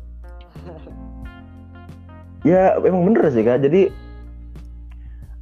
ya 2.44 2.74
emang 2.76 3.02
bener 3.04 3.30
sih 3.30 3.42
kak 3.42 3.62
jadi 3.62 3.90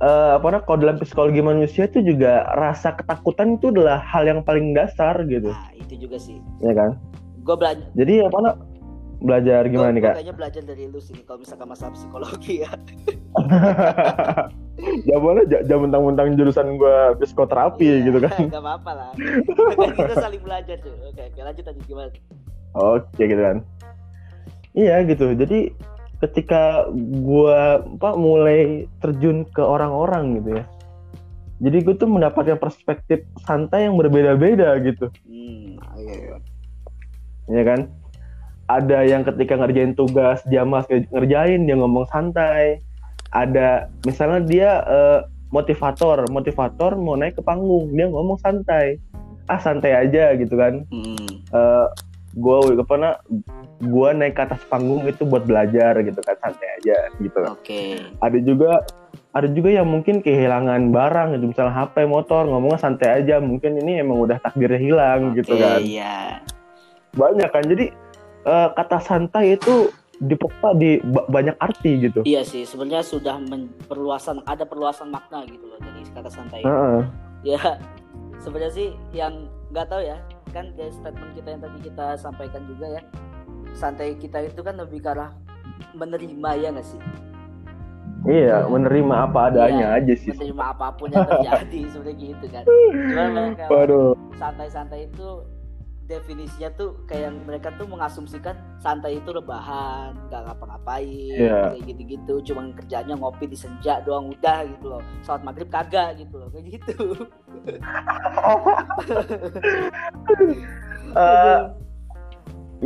eh 0.01 0.31
apa 0.33 0.47
namanya 0.49 0.65
kalau 0.65 0.79
dalam 0.81 0.97
psikologi 0.97 1.45
manusia 1.45 1.85
itu 1.85 2.01
juga 2.01 2.49
rasa 2.57 2.97
ketakutan 2.97 3.61
itu 3.61 3.69
adalah 3.69 4.01
hal 4.01 4.25
yang 4.25 4.41
paling 4.41 4.73
dasar 4.73 5.21
gitu. 5.29 5.53
Nah 5.53 5.73
itu 5.77 6.09
juga 6.09 6.17
sih. 6.17 6.41
Ya 6.65 6.73
kan? 6.73 6.97
Gue 7.45 7.57
belajar 7.57 7.85
jadi 7.93 8.25
apa 8.25 8.39
namanya 8.41 8.57
belajar 9.21 9.69
gimana 9.69 9.93
nih 9.93 10.01
kak? 10.01 10.15
kayaknya 10.17 10.33
belajar 10.33 10.63
dari 10.65 10.89
lu 10.89 10.97
sih 10.97 11.13
kalau 11.29 11.45
misalkan 11.45 11.69
masalah 11.69 11.93
psikologi 11.93 12.65
ya. 12.65 12.71
Ya 15.05 15.21
boleh 15.21 15.45
jangan 15.45 15.93
mentang-mentang 15.93 16.41
jurusan 16.41 16.81
gua 16.81 17.13
psikoterapi 17.21 17.85
Iya, 17.85 17.97
gitu 18.09 18.19
kan. 18.25 18.49
nggak 18.49 18.65
apa-apa 18.65 18.91
lah. 18.97 19.11
Kita 19.93 20.15
saling 20.17 20.41
belajar 20.41 20.81
tuh 20.81 20.97
oke 21.05 21.21
oke 21.21 21.41
lanjut 21.45 21.65
lanjut 21.69 21.85
gimana? 21.85 22.11
Oke 22.73 23.23
gitu 23.29 23.43
kan. 23.45 23.57
Iya 24.73 25.05
gitu. 25.05 25.37
Jadi 25.37 25.77
ketika 26.21 26.87
gua 27.25 27.81
apa 27.81 28.11
mulai 28.15 28.85
terjun 29.01 29.49
ke 29.49 29.65
orang-orang 29.65 30.41
gitu 30.41 30.51
ya. 30.61 30.65
Jadi 31.61 31.77
gue 31.85 31.93
tuh 31.93 32.09
mendapatkan 32.09 32.57
perspektif 32.57 33.21
santai 33.45 33.85
yang 33.85 34.01
berbeda-beda 34.01 34.81
gitu. 34.81 35.13
Hmm 35.29 35.77
iya, 36.01 36.15
iya. 36.17 36.37
ya 37.53 37.63
kan? 37.65 37.81
Ada 38.71 38.99
yang 39.05 39.23
ketika 39.27 39.59
ngerjain 39.59 39.93
tugas 39.99 40.41
dia 40.47 40.63
mas 40.63 40.87
ngerjain 40.89 41.67
dia 41.67 41.77
ngomong 41.77 42.07
santai. 42.09 42.81
Ada 43.31 43.91
misalnya 44.09 44.41
dia 44.43 44.71
uh, 44.87 45.19
motivator 45.51 46.27
motivator 46.31 46.95
mau 46.97 47.19
naik 47.19 47.39
ke 47.39 47.43
panggung 47.43 47.93
dia 47.93 48.09
ngomong 48.09 48.39
santai. 48.41 48.97
Ah 49.51 49.59
santai 49.59 49.93
aja 49.93 50.33
gitu 50.39 50.55
kan. 50.55 50.87
Hmm. 50.89 51.29
uh, 51.53 51.91
gue 52.31 52.57
apa 52.79 53.25
gue 53.81 54.09
naik 54.15 54.39
ke 54.39 54.43
atas 54.47 54.63
panggung 54.71 55.03
itu 55.09 55.27
buat 55.27 55.43
belajar 55.49 55.99
gitu 56.05 56.21
kan 56.23 56.37
santai 56.39 56.69
aja 56.79 56.99
gitu. 57.19 57.41
Oke. 57.49 57.99
Ada 58.23 58.39
juga 58.45 58.85
ada 59.31 59.49
juga 59.51 59.71
yang 59.73 59.89
mungkin 59.89 60.23
kehilangan 60.23 60.95
barang 60.95 61.29
gitu. 61.39 61.45
Misalnya 61.51 61.75
HP 61.75 62.07
motor 62.07 62.47
ngomongnya 62.47 62.79
santai 62.79 63.25
aja. 63.25 63.41
Mungkin 63.43 63.81
ini 63.83 64.05
emang 64.05 64.21
udah 64.21 64.39
takdirnya 64.43 64.79
hilang 64.79 65.35
gitu 65.35 65.57
Oke, 65.57 65.63
kan. 65.65 65.81
iya. 65.83 66.45
Banyak 67.17 67.49
kan. 67.51 67.65
Jadi 67.67 67.91
eh, 68.47 68.69
kata 68.79 68.99
santai 69.03 69.59
itu 69.59 69.91
dipeka 70.21 70.77
di 70.77 71.01
ba- 71.01 71.27
banyak 71.27 71.57
arti 71.57 72.05
gitu. 72.05 72.21
Iya 72.29 72.45
sih 72.45 72.69
sebenarnya 72.69 73.01
sudah 73.01 73.41
perluasan 73.89 74.45
ada 74.45 74.69
perluasan 74.69 75.09
makna 75.09 75.49
gitu 75.49 75.65
loh 75.65 75.81
dari 75.81 76.05
kata 76.13 76.29
santai. 76.29 76.61
Heeh. 76.61 77.01
ya 77.41 77.81
sebenarnya 78.37 78.69
sih 78.69 78.89
yang 79.17 79.49
nggak 79.73 79.89
tahu 79.89 80.05
ya 80.05 80.21
kan 80.51 80.75
dari 80.75 80.91
statement 80.91 81.33
kita 81.33 81.49
yang 81.51 81.63
tadi 81.63 81.79
kita 81.81 82.07
sampaikan 82.15 82.63
juga 82.67 82.99
ya. 82.99 83.03
Santai 83.73 84.15
kita 84.15 84.43
itu 84.43 84.61
kan 84.61 84.75
lebih 84.75 85.01
ke 85.01 85.09
arah 85.09 85.31
menerima 85.93 86.51
ya 86.57 86.69
nggak 86.71 86.85
sih? 86.85 87.01
Iya 88.21 88.69
menerima 88.69 89.15
apa 89.25 89.49
adanya 89.49 89.97
Iya, 89.97 89.99
aja 90.05 90.15
sih. 90.15 90.31
menerima 90.31 90.65
apa 90.77 90.93
pun 90.93 91.09
yang 91.09 91.25
terjadi 91.25 91.81
sebenarnya 91.95 92.17
gitu 92.21 92.45
kan. 92.53 92.65
Cuman 92.69 93.29
mereka 93.33 93.65
waduh. 93.73 94.13
santai-santai 94.37 95.09
itu 95.09 95.29
definisinya 96.11 96.75
tuh 96.75 96.99
kayak 97.07 97.31
mereka 97.47 97.71
tuh 97.79 97.87
mengasumsikan 97.87 98.59
santai 98.83 99.23
itu 99.23 99.31
rebahan 99.31 100.19
nggak 100.27 100.43
ngapa-ngapain 100.51 101.39
Iya. 101.39 101.71
kayak 101.71 101.87
gitu-gitu. 101.87 102.35
Cuman 102.51 102.75
kerjanya 102.75 103.15
ngopi 103.15 103.47
di 103.47 103.55
senja 103.55 104.03
doang 104.03 104.35
udah 104.35 104.67
gitu 104.67 104.91
loh. 104.91 105.03
Salat 105.23 105.47
maghrib 105.47 105.71
kagak 105.71 106.19
gitu 106.19 106.35
loh 106.43 106.51
kayak 106.51 106.67
gitu. 106.75 106.95
Eh, 111.11 111.59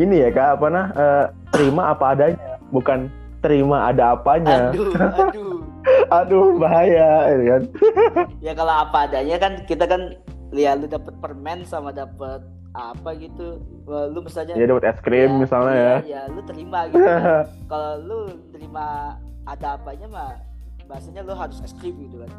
ini 0.00 0.24
ya 0.24 0.32
kak 0.32 0.56
apa 0.56 0.66
nah 0.72 0.86
eh, 0.96 1.24
terima 1.52 1.92
apa 1.92 2.16
adanya. 2.16 2.56
Bukan 2.72 3.12
terima 3.44 3.92
ada 3.92 4.16
apanya. 4.16 4.72
Aduh 4.72 4.92
aduh. 4.96 5.60
Aduh 6.24 6.56
bahaya 6.56 7.28
ya 7.28 7.44
kan? 7.44 7.62
Ya 8.40 8.52
kalau 8.56 8.72
apa 8.72 9.04
adanya 9.04 9.36
kan 9.36 9.68
kita 9.68 9.84
kan 9.84 10.16
lihat 10.56 10.80
lu 10.80 10.88
dapet 10.88 11.12
permen 11.20 11.60
sama 11.68 11.92
dapet 11.92 12.40
apa 12.74 13.14
gitu 13.14 13.62
lu 13.86 14.18
misalnya 14.18 14.58
ya 14.58 14.66
dapat 14.66 14.90
es 14.90 14.98
krim 14.98 15.38
misalnya 15.38 15.74
ya. 15.78 15.94
iya, 16.02 16.20
ya 16.26 16.32
lu 16.34 16.42
terima 16.42 16.90
gitu 16.90 17.06
kan. 17.06 17.46
kalau 17.70 17.92
lu 18.02 18.18
terima 18.50 19.14
ada 19.46 19.78
apanya 19.78 20.06
mah 20.10 20.34
bahasanya 20.90 21.22
lu 21.22 21.38
harus 21.38 21.62
es 21.62 21.70
krim 21.78 21.94
gitu 22.10 22.26
kan. 22.26 22.30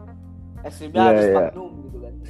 Es 0.67 0.75
krimnya 0.75 0.99
Iya, 0.99 1.07
harus 1.07 1.23
iya. 1.23 1.35
magnum 1.39 1.71
gitu 1.87 1.97
kan. 2.03 2.13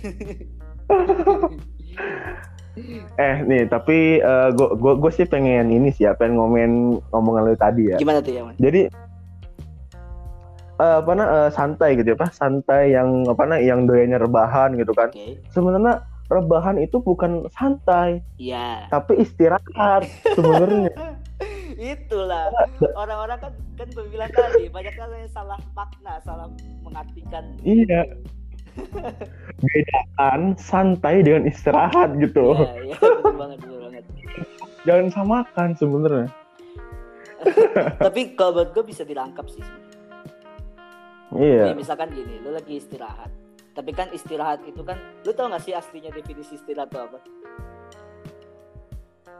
Eh 3.16 3.36
nih 3.48 3.72
tapi 3.72 4.20
gue 4.52 4.68
gue 4.76 4.94
gue 5.00 5.12
sih 5.16 5.24
pengen 5.24 5.72
ini 5.72 5.96
sih 5.96 6.04
ya 6.04 6.12
pengen 6.12 6.36
ngomen 6.36 7.00
ngomongan 7.10 7.42
lu 7.48 7.56
tadi 7.56 7.88
ya. 7.90 7.98
Gimana 7.98 8.20
tuh 8.20 8.36
ya 8.36 8.44
man 8.44 8.54
jadi 8.60 8.92
eh, 10.76 10.96
apa 11.00 11.12
nah 11.16 11.28
eh, 11.48 11.50
santai 11.56 11.96
gitu 11.96 12.12
ya 12.12 12.18
apa? 12.20 12.28
Santai 12.36 12.92
yang 12.92 13.24
apa 13.32 13.48
nah 13.48 13.64
yang 13.64 13.88
doyannya 13.88 14.20
rebahan 14.20 14.76
gitu 14.76 14.92
kan. 14.92 15.08
Oke. 15.08 15.40
Sebenarnya 15.56 16.04
rebahan 16.28 16.78
itu 16.78 16.98
bukan 16.98 17.46
santai 17.52 18.22
iya 18.36 18.86
tapi 18.88 19.20
istirahat 19.20 20.04
sebenarnya 20.32 20.92
itulah 21.96 22.48
orang-orang 22.94 23.38
kan 23.38 23.54
kan 23.76 23.88
gue 23.88 24.06
bilang 24.08 24.32
tadi 24.32 24.66
banyak 24.68 24.96
orang 24.96 25.20
yang 25.22 25.34
salah 25.34 25.60
makna 25.72 26.18
salah 26.22 26.48
mengartikan 26.82 27.44
Iya. 27.62 28.08
bedakan 29.58 30.56
santai 30.58 31.24
dengan 31.24 31.46
istirahat 31.46 32.16
gitu 32.18 32.56
Iya, 32.56 32.72
iya, 32.86 32.96
betul 32.98 33.36
banget, 33.36 33.58
betul 33.60 33.80
banget. 33.82 34.04
jangan 34.84 35.08
samakan 35.10 35.70
sebenarnya 35.76 36.28
Tapi 38.02 38.34
kalau 38.34 38.58
buat 38.58 38.72
gue 38.72 38.84
bisa 38.86 39.04
dirangkap 39.04 39.46
sih. 39.46 39.62
iya 41.36 41.70
Nih, 41.70 41.78
misalkan 41.78 42.10
gini, 42.10 42.42
lu 42.42 42.50
lagi 42.50 42.80
istirahat. 42.80 43.30
Tapi 43.76 43.92
kan 43.92 44.08
istirahat 44.16 44.64
itu 44.64 44.82
kan, 44.88 44.96
lu 45.28 45.36
tau 45.36 45.52
gak 45.52 45.60
sih 45.62 45.76
aslinya 45.76 46.10
definisi 46.16 46.56
istirahat 46.56 46.90
itu 46.90 47.00
apa? 47.00 47.20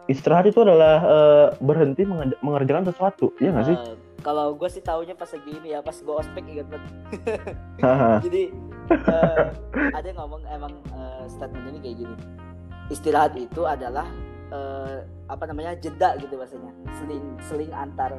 istirahat 0.06 0.46
itu 0.46 0.62
adalah 0.62 1.02
eh, 1.02 1.48
berhenti 1.62 2.06
menge- 2.06 2.38
mengerjakan 2.46 2.86
sesuatu 2.86 3.34
iya 3.42 3.50
nggak 3.50 3.66
sih 3.66 3.78
Eh, 3.78 3.96
kalau 4.22 4.58
gue 4.58 4.70
sih 4.70 4.82
taunya 4.82 5.14
pas 5.14 5.30
lagi 5.30 5.52
ini 5.54 5.78
ya, 5.78 5.86
pas 5.86 5.94
gue 5.94 6.10
ospek 6.10 6.42
ingat 6.50 6.66
banget. 6.66 6.94
Jadi 8.26 8.44
eh, 8.90 9.46
ada 9.94 10.06
yang 10.06 10.18
ngomong 10.18 10.42
emang 10.50 10.74
eh, 10.98 11.24
statement 11.30 11.66
ini 11.70 11.78
kayak 11.78 11.98
gini. 12.02 12.16
Istirahat 12.90 13.38
itu 13.38 13.70
adalah 13.70 14.10
eh, 14.50 15.06
apa 15.30 15.44
namanya 15.46 15.78
jeda 15.78 16.18
gitu 16.18 16.42
bahasanya, 16.42 16.74
seling 16.98 17.26
seling 17.46 17.70
antar 17.70 18.18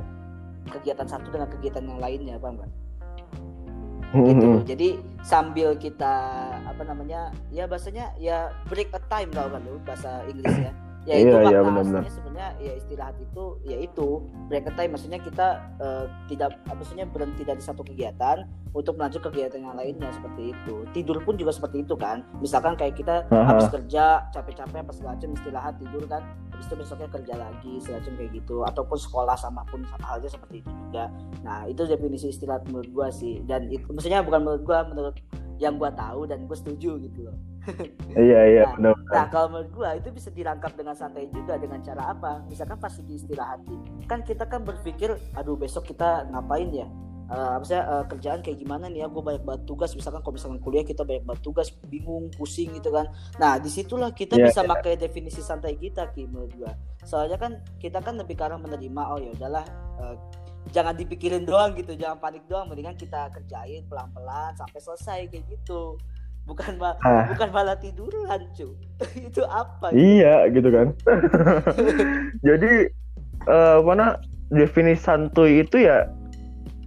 kegiatan 0.70 1.10
satu 1.10 1.26
dengan 1.30 1.50
kegiatan 1.50 1.82
yang 1.82 1.98
lainnya, 1.98 2.38
paham 2.38 2.62
nggak? 2.62 2.70
Gitu. 4.24 4.48
Jadi 4.64 4.88
sambil 5.26 5.74
kita 5.76 6.14
apa 6.62 6.82
namanya 6.86 7.34
ya 7.50 7.66
bahasanya 7.66 8.14
ya 8.16 8.54
break 8.70 8.94
a 8.94 9.00
time 9.10 9.28
tau 9.34 9.50
kan 9.50 9.60
lu 9.66 9.76
bahasa 9.84 10.22
Inggrisnya. 10.30 10.72
Ya 11.06 11.22
itu 11.22 11.30
Iya, 11.30 11.40
iya, 11.46 11.60
benar-benar. 11.62 12.02
sebenarnya 12.10 12.48
ya 12.58 12.72
istirahat 12.74 13.16
itu 13.22 13.44
ya 13.62 13.78
itu 13.78 14.26
break 14.50 14.66
time 14.74 14.90
maksudnya 14.90 15.22
kita 15.22 15.46
eh, 15.78 16.04
tidak 16.26 16.58
maksudnya 16.66 17.06
berhenti 17.06 17.46
dari 17.46 17.62
satu 17.62 17.86
kegiatan 17.86 18.42
untuk 18.74 18.98
melanjut 18.98 19.22
kegiatan 19.22 19.62
yang 19.62 19.78
lainnya 19.78 20.10
seperti 20.10 20.50
itu. 20.50 20.74
Tidur 20.90 21.22
pun 21.22 21.38
juga 21.38 21.54
seperti 21.54 21.86
itu 21.86 21.94
kan. 21.94 22.26
Misalkan 22.42 22.74
kayak 22.74 22.98
kita 22.98 23.22
Aha. 23.30 23.54
habis 23.54 23.70
kerja 23.70 24.26
capek-capek 24.34 24.82
pas 24.82 24.98
macam 25.00 25.28
istirahat 25.32 25.78
tidur 25.78 26.02
kan 26.10 26.26
habis 26.52 26.66
itu 26.66 26.74
besoknya 26.76 27.08
kerja 27.12 27.34
lagi 27.36 27.72
segala 27.78 28.00
macam 28.02 28.14
kayak 28.16 28.30
gitu 28.34 28.56
ataupun 28.64 28.98
sekolah 28.98 29.36
sama 29.36 29.62
pun 29.68 29.80
sama 29.86 30.04
halnya 30.08 30.30
seperti 30.32 30.64
itu 30.64 30.70
juga 30.88 31.04
nah 31.44 31.68
itu 31.68 31.84
definisi 31.84 32.32
istirahat 32.32 32.64
menurut 32.72 32.88
gua 32.96 33.08
sih 33.12 33.44
dan 33.44 33.68
itu 33.68 33.84
maksudnya 33.92 34.24
bukan 34.24 34.40
menurut 34.40 34.62
gua 34.64 34.88
menurut 34.88 35.16
yang 35.58 35.80
gua 35.80 35.90
tahu 35.92 36.28
dan 36.28 36.44
gua 36.44 36.56
setuju 36.56 37.00
gitu 37.00 37.28
loh. 37.28 37.36
Iya 38.14 38.40
iya 38.46 38.64
Nah, 38.78 38.94
benar 38.94 38.94
nah 39.10 39.24
kalau 39.26 39.46
menurut 39.50 39.70
gua 39.74 39.88
itu 39.98 40.08
bisa 40.14 40.30
dirangkap 40.30 40.72
dengan 40.78 40.94
santai 40.94 41.26
juga 41.34 41.58
dengan 41.58 41.82
cara 41.82 42.14
apa? 42.14 42.46
Misalkan 42.46 42.78
pas 42.78 42.94
lagi 42.94 43.14
istirahat 43.18 43.60
kan 44.06 44.22
kita 44.22 44.46
kan 44.46 44.62
berpikir 44.62 45.18
aduh 45.34 45.58
besok 45.58 45.90
kita 45.90 46.30
ngapain 46.30 46.70
ya? 46.70 46.86
Apa 47.26 47.64
sih 47.66 47.74
eh, 47.74 48.04
kerjaan 48.06 48.38
kayak 48.38 48.62
gimana 48.62 48.86
nih 48.86 49.02
ya? 49.02 49.06
Gue 49.10 49.18
banyak 49.18 49.42
banget 49.42 49.66
tugas. 49.66 49.90
Misalkan 49.98 50.22
kalau 50.22 50.38
misalkan 50.38 50.62
kuliah 50.62 50.86
kita 50.86 51.02
banyak 51.02 51.26
banget 51.26 51.42
tugas 51.42 51.74
bingung 51.90 52.30
pusing 52.38 52.70
gitu 52.70 52.94
kan. 52.94 53.10
Nah 53.42 53.58
di 53.58 53.66
situlah 53.66 54.14
kita 54.14 54.38
Iya, 54.38 54.46
bisa 54.46 54.62
pakai 54.62 54.94
definisi 54.94 55.42
santai 55.42 55.74
kita 55.74 56.14
ki 56.14 56.30
menurut 56.30 56.54
soalnya 57.06 57.38
kan 57.38 57.62
kita 57.78 58.02
kan 58.02 58.18
lebih 58.18 58.34
karena 58.34 58.58
menerima 58.58 59.02
oh 59.14 59.18
ya 59.22 59.30
udahlah 59.30 59.64
eh, 60.02 60.16
jangan 60.70 60.94
dipikirin 60.94 61.42
doang 61.42 61.74
gitu 61.74 61.94
jangan 61.94 62.18
panik 62.18 62.42
doang. 62.46 62.66
Mendingan 62.66 62.94
kita 62.94 63.30
kerjain 63.30 63.86
pelan 63.86 64.10
pelan 64.10 64.52
sampai 64.54 64.78
selesai 64.78 65.18
kayak 65.28 65.44
gitu. 65.46 65.98
Bukan 66.46 66.78
ma- 66.78 66.94
Ah. 67.02 67.26
bukan 67.26 67.50
malah 67.50 67.74
tiduran 67.74 68.46
cu. 68.54 68.74
Itu 69.28 69.42
apa? 69.44 69.90
Iya 69.90 70.46
gitu 70.48 70.68
kan. 70.70 70.94
Jadi 72.48 72.72
eh, 73.44 73.78
mana 73.82 74.18
definisi 74.46 75.02
santuy 75.02 75.58
itu 75.60 75.82
ya 75.82 76.06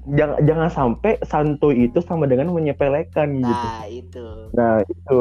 jangan 0.09 0.39
jangan 0.41 0.69
sampai 0.71 1.19
santuy 1.21 1.85
itu 1.85 1.99
sama 1.99 2.23
dengan 2.23 2.49
menyepelekan 2.49 3.43
gitu. 3.43 3.67
Nah 3.67 3.83
itu. 3.85 4.25
Nah 4.55 4.75
itu. 4.81 5.19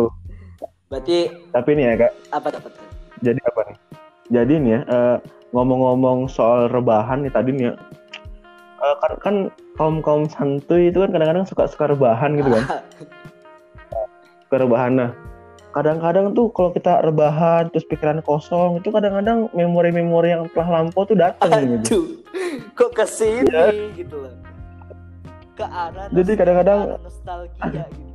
Berarti 0.86 1.18
tapi 1.50 1.70
nih 1.74 1.84
ya 1.84 1.94
kak. 1.98 2.12
Apa 2.30 2.48
dapat 2.54 2.72
jadi 3.20 3.40
apa 3.42 3.60
nih? 3.66 3.76
Jadi 4.30 4.54
nih 4.62 4.70
ya 4.70 4.80
eh, 4.86 5.16
ngomong-ngomong 5.50 6.30
soal 6.30 6.70
rebahan 6.70 7.26
nih 7.26 7.32
tadi 7.34 7.50
nih 7.52 7.64
ya. 7.68 7.74
Eh, 8.78 8.94
kan 8.96 9.12
kan 9.18 9.36
kaum 9.74 9.98
kaum 9.98 10.22
santuy 10.24 10.86
itu 10.86 10.98
kan 10.98 11.10
kadang-kadang 11.10 11.42
suka 11.42 11.66
suka 11.66 11.90
rebahan 11.90 12.38
gitu 12.38 12.46
kan 12.48 12.64
suka 14.46 14.56
rebahan 14.56 14.92
nah 14.94 15.10
kadang-kadang 15.68 16.30
tuh 16.30 16.46
kalau 16.48 16.70
kita 16.70 17.02
rebahan 17.02 17.66
terus 17.68 17.82
pikiran 17.84 18.22
kosong 18.22 18.78
itu 18.78 18.88
kadang-kadang 18.88 19.50
memori-memori 19.50 20.30
yang 20.30 20.46
telah 20.48 20.68
lampau 20.80 21.02
tuh 21.04 21.14
datang 21.14 21.50
gitu 21.82 21.82
Aduh, 21.90 22.06
kok 22.72 22.90
ke 22.92 23.04
sini 23.04 23.50
Iya. 23.50 23.66
gitu 23.94 24.16
loh. 24.16 24.34
Ke 25.52 25.66
arah 25.66 26.06
Jadi 26.08 26.30
kadang-kadang- 26.32 26.86
nostalgia 26.98 27.84
gitu. 27.90 28.06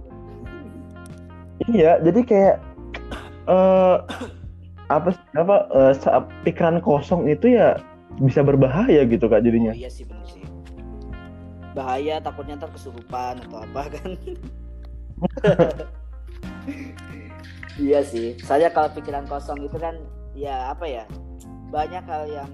iya 1.70 2.00
jadi 2.00 2.20
kayak 2.24 2.56
eh 3.46 3.96
apa 4.88 5.10
apa 5.34 5.56
eh, 5.70 5.94
saat 5.94 6.24
pikiran 6.44 6.80
kosong 6.80 7.28
itu 7.28 7.52
ya 7.52 7.76
bisa 8.18 8.40
berbahaya 8.40 9.04
gitu 9.04 9.26
kak 9.26 9.40
Oh 9.40 9.44
jadinya 9.44 9.72
iya 9.72 9.88
sih 9.88 10.04
bener. 10.04 10.23
Bahaya 11.74 12.22
takutnya 12.22 12.58
ntar 12.58 12.70
kesurupan 12.70 13.42
atau 13.44 13.58
apa 13.66 13.82
kan. 13.98 14.10
iya 17.78 18.00
sih. 18.06 18.38
Saya 18.42 18.70
kalau 18.70 18.90
pikiran 18.94 19.26
kosong 19.26 19.66
itu 19.66 19.78
kan 19.78 19.98
ya 20.38 20.70
apa 20.74 20.86
ya? 20.86 21.04
Banyak 21.74 22.06
hal 22.06 22.24
yang 22.30 22.52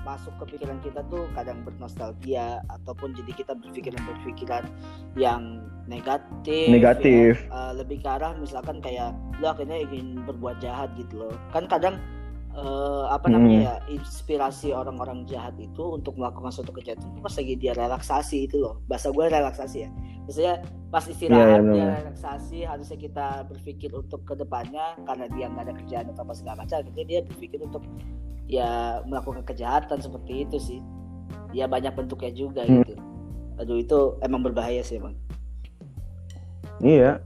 masuk 0.00 0.32
ke 0.40 0.56
pikiran 0.56 0.80
kita 0.80 1.04
tuh 1.12 1.28
kadang 1.36 1.60
bernostalgia 1.60 2.64
ataupun 2.72 3.12
jadi 3.12 3.32
kita 3.36 3.52
berpikiran-berpikiran 3.52 4.64
yang 5.12 5.60
negatif 5.84 6.72
Negatif. 6.72 7.44
ya. 7.44 7.52
Eh, 7.52 7.72
lebih 7.76 8.00
ke 8.00 8.08
arah 8.08 8.32
misalkan 8.32 8.80
kayak 8.80 9.12
lu 9.40 9.48
akhirnya 9.48 9.76
ingin 9.76 10.24
berbuat 10.24 10.56
jahat 10.64 10.88
gitu 10.96 11.28
loh 11.28 11.34
kan 11.52 11.68
kadang 11.68 12.00
eh, 12.60 13.04
apa 13.08 13.26
Hmm. 13.26 13.34
namanya 13.40 13.60
ya 13.60 13.74
inspirasi 13.88 14.70
orang-orang 14.70 15.24
jahat 15.24 15.56
itu 15.56 15.96
untuk 15.96 16.14
melakukan 16.14 16.52
suatu 16.52 16.70
kejahatan 16.70 17.08
itu 17.08 17.20
pas 17.20 17.32
lagi 17.32 17.54
dia 17.56 17.72
relaksasi 17.72 18.44
itu 18.44 18.60
loh 18.60 18.84
bahasa 18.84 19.08
gue 19.08 19.24
relaksasi 19.26 19.76
ya 19.84 19.90
maksudnya 20.28 20.54
pas 20.92 21.04
istirahat 21.06 21.40
Iya, 21.40 21.56
iya, 21.56 21.72
dia 21.72 21.86
relaksasi 22.04 22.58
harusnya 22.62 22.98
kita 23.00 23.26
berpikir 23.48 23.90
untuk 23.90 24.20
ke 24.22 24.36
depannya 24.36 24.94
karena 25.08 25.26
dia 25.32 25.48
nggak 25.48 25.64
ada 25.64 25.74
kerjaan 25.80 26.06
atau 26.12 26.22
apa 26.22 26.34
segala 26.36 26.56
macam 26.62 26.76
akhirnya 26.78 27.04
dia 27.08 27.20
berpikir 27.24 27.58
untuk 27.64 27.82
ya 28.44 28.68
melakukan 29.06 29.42
kejahatan 29.42 29.98
seperti 29.98 30.44
itu 30.44 30.56
sih 30.60 30.80
ya 31.50 31.64
banyak 31.64 31.96
bentuknya 31.96 32.30
juga 32.30 32.62
Hmm. 32.62 32.84
gitu 32.84 32.94
aduh 33.56 33.76
itu 33.76 33.98
emang 34.20 34.44
berbahaya 34.44 34.80
sih 34.80 35.00
emang 35.00 35.16
Iya. 36.80 37.20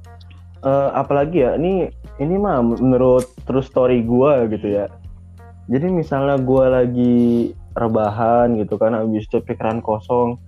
Eh, 0.64 0.90
apalagi 0.96 1.44
ya, 1.44 1.54
ini 1.54 1.86
ini 2.18 2.34
mah 2.34 2.58
menurut 2.58 3.22
true 3.46 3.62
story 3.62 4.02
gua 4.02 4.48
gitu 4.48 4.66
ya. 4.66 4.90
Jadi 5.68 5.86
misalnya 5.88 6.36
gua 6.40 6.82
lagi 6.82 7.52
rebahan 7.74 8.54
gitu 8.60 8.76
kan, 8.76 8.94
habis 8.94 9.26
itu 9.26 9.40
pikiran 9.40 9.80
kosong, 9.80 10.38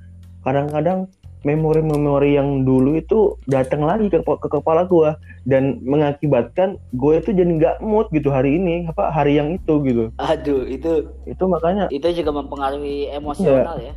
kadang-kadang 0.44 1.10
memori-memori 1.46 2.34
yang 2.34 2.66
dulu 2.66 2.98
itu 2.98 3.38
datang 3.46 3.86
lagi 3.86 4.10
ke, 4.10 4.18
ke 4.18 4.48
kepala 4.50 4.82
gua 4.82 5.14
dan 5.46 5.78
mengakibatkan 5.86 6.74
gue 6.98 7.22
itu 7.22 7.30
jadi 7.30 7.46
nggak 7.46 7.76
mood 7.86 8.10
gitu 8.10 8.34
hari 8.34 8.58
ini, 8.58 8.90
apa 8.90 9.14
hari 9.14 9.38
yang 9.38 9.54
itu 9.54 9.78
gitu. 9.86 10.04
aduh 10.18 10.66
itu 10.66 11.06
Itu 11.22 11.44
makanya 11.46 11.86
itu 11.94 12.02
juga 12.10 12.34
mempengaruhi 12.34 13.14
emosional 13.14 13.78
ya 13.78 13.94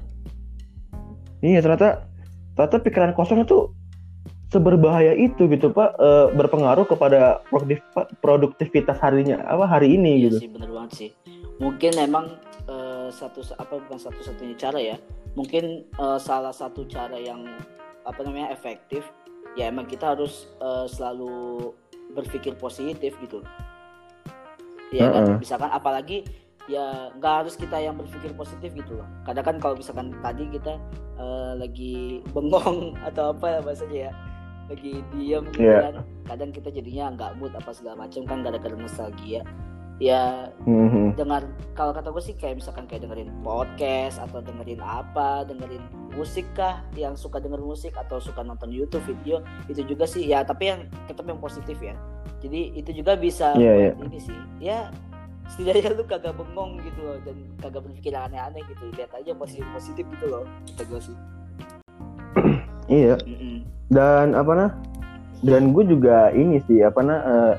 Iya 1.40 1.64
ternyata 1.64 2.04
ternyata 2.54 2.78
pikiran 2.84 3.12
kosong 3.16 3.48
itu 3.48 3.72
seberbahaya 4.50 5.14
itu 5.14 5.46
gitu 5.46 5.70
pak 5.70 5.94
Eh, 6.00 6.28
berpengaruh 6.34 6.86
kepada 6.90 7.42
produktif 7.48 7.86
produktivitas 8.20 8.98
harinya 8.98 9.42
apa 9.46 9.66
hari 9.70 9.94
ini 9.96 10.26
Iya 10.26 10.26
gitu. 10.30 10.38
sih 10.42 10.50
bener 10.50 10.70
banget 10.74 10.92
sih. 10.98 11.10
Mungkin 11.62 11.94
emang 12.02 12.26
eh, 12.66 13.08
satu 13.14 13.46
apa 13.58 13.78
bukan 13.78 14.00
satu-satunya 14.02 14.56
cara 14.58 14.80
ya. 14.82 14.98
Mungkin 15.38 15.86
eh, 15.86 16.20
salah 16.20 16.52
satu 16.54 16.84
cara 16.90 17.16
yang 17.18 17.46
apa 18.04 18.20
namanya 18.26 18.50
efektif 18.50 19.06
ya 19.54 19.70
emang 19.70 19.86
kita 19.86 20.18
harus 20.18 20.50
eh, 20.62 20.86
selalu 20.90 21.70
berpikir 22.18 22.58
positif 22.58 23.14
gitu. 23.22 23.46
Ya 24.90 25.14
kan 25.14 25.24
Heeh. 25.30 25.38
misalkan 25.38 25.70
apalagi 25.70 26.26
ya 26.66 27.14
nggak 27.18 27.34
harus 27.46 27.54
kita 27.58 27.78
yang 27.82 27.98
berpikir 27.98 28.34
positif 28.34 28.74
gitu 28.74 28.98
loh. 28.98 29.06
Kadang 29.26 29.46
kan 29.46 29.56
kalau 29.62 29.76
misalkan 29.78 30.10
tadi 30.26 30.50
kita 30.50 30.74
eh, 31.22 31.54
lagi 31.54 32.26
bengong 32.34 32.98
atau 33.14 33.30
apa 33.30 33.46
ya 33.58 33.60
bahasanya 33.62 34.00
ya 34.10 34.14
lagi 34.70 35.02
diem 35.12 35.44
gitu 35.50 35.66
Iya. 35.66 35.80
kan. 35.82 35.94
Kadang 36.26 36.50
kita 36.54 36.70
jadinya 36.70 37.06
nggak 37.12 37.32
mood 37.36 37.52
apa 37.52 37.74
segala 37.74 38.06
macam 38.06 38.22
kan 38.24 38.46
gara-gara 38.46 38.76
nostalgia. 38.78 39.42
Ya 40.00 40.48
Mhm. 40.64 41.20
dengar 41.20 41.44
kalau 41.76 41.92
kata 41.92 42.08
gue 42.10 42.24
sih 42.24 42.32
kayak 42.32 42.64
misalkan 42.64 42.88
kayak 42.88 43.04
dengerin 43.04 43.36
podcast 43.44 44.16
atau 44.16 44.40
dengerin 44.40 44.80
apa 44.80 45.44
dengerin 45.44 45.84
musik 46.16 46.48
kah 46.56 46.80
yang 46.96 47.20
suka 47.20 47.44
denger 47.44 47.60
musik 47.60 47.92
atau 47.94 48.16
suka 48.16 48.40
nonton 48.40 48.72
YouTube 48.72 49.04
video 49.04 49.44
itu 49.68 49.84
juga 49.84 50.08
sih. 50.08 50.24
Ya 50.24 50.40
tapi 50.42 50.72
yang 50.72 50.88
tetap 51.04 51.28
yang 51.28 51.36
positif 51.38 51.76
ya. 51.84 52.00
Jadi 52.40 52.80
itu 52.80 52.96
juga 52.96 53.20
bisa 53.20 53.52
Iya, 53.60 53.92
buat 53.92 54.08
ini 54.08 54.20
sih. 54.24 54.40
Ya 54.64 54.88
setidaknya 55.52 55.92
lu 55.92 56.06
kagak 56.06 56.38
bengong 56.38 56.80
gitu 56.80 57.00
loh 57.04 57.18
dan 57.26 57.36
kagak 57.60 57.84
berpikir 57.84 58.14
aneh-aneh 58.14 58.64
gitu. 58.70 58.88
Lihat 58.96 59.12
aja 59.12 59.36
positif 59.36 59.68
positif 59.74 60.06
gitu 60.08 60.26
loh 60.30 60.48
kata 60.72 60.84
gue 60.86 61.02
sih. 61.04 61.18
Iya. 62.88 63.16
Mm-mm. 63.22 63.49
Dan 63.90 64.38
apa 64.38 64.52
nah? 64.54 64.72
Dan 65.40 65.72
gue 65.72 65.88
juga 65.88 66.30
ini 66.36 66.60
sih 66.68 66.84
apa 66.84 67.00
nah 67.00 67.20
eh, 67.24 67.54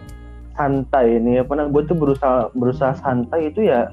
santai 0.53 1.17
ini 1.17 1.41
apa 1.41 1.57
nah 1.57 1.67
gue 1.73 1.83
tuh 1.89 1.97
berusaha 1.97 2.53
berusaha 2.53 2.93
santai 3.01 3.49
itu 3.49 3.65
ya 3.65 3.89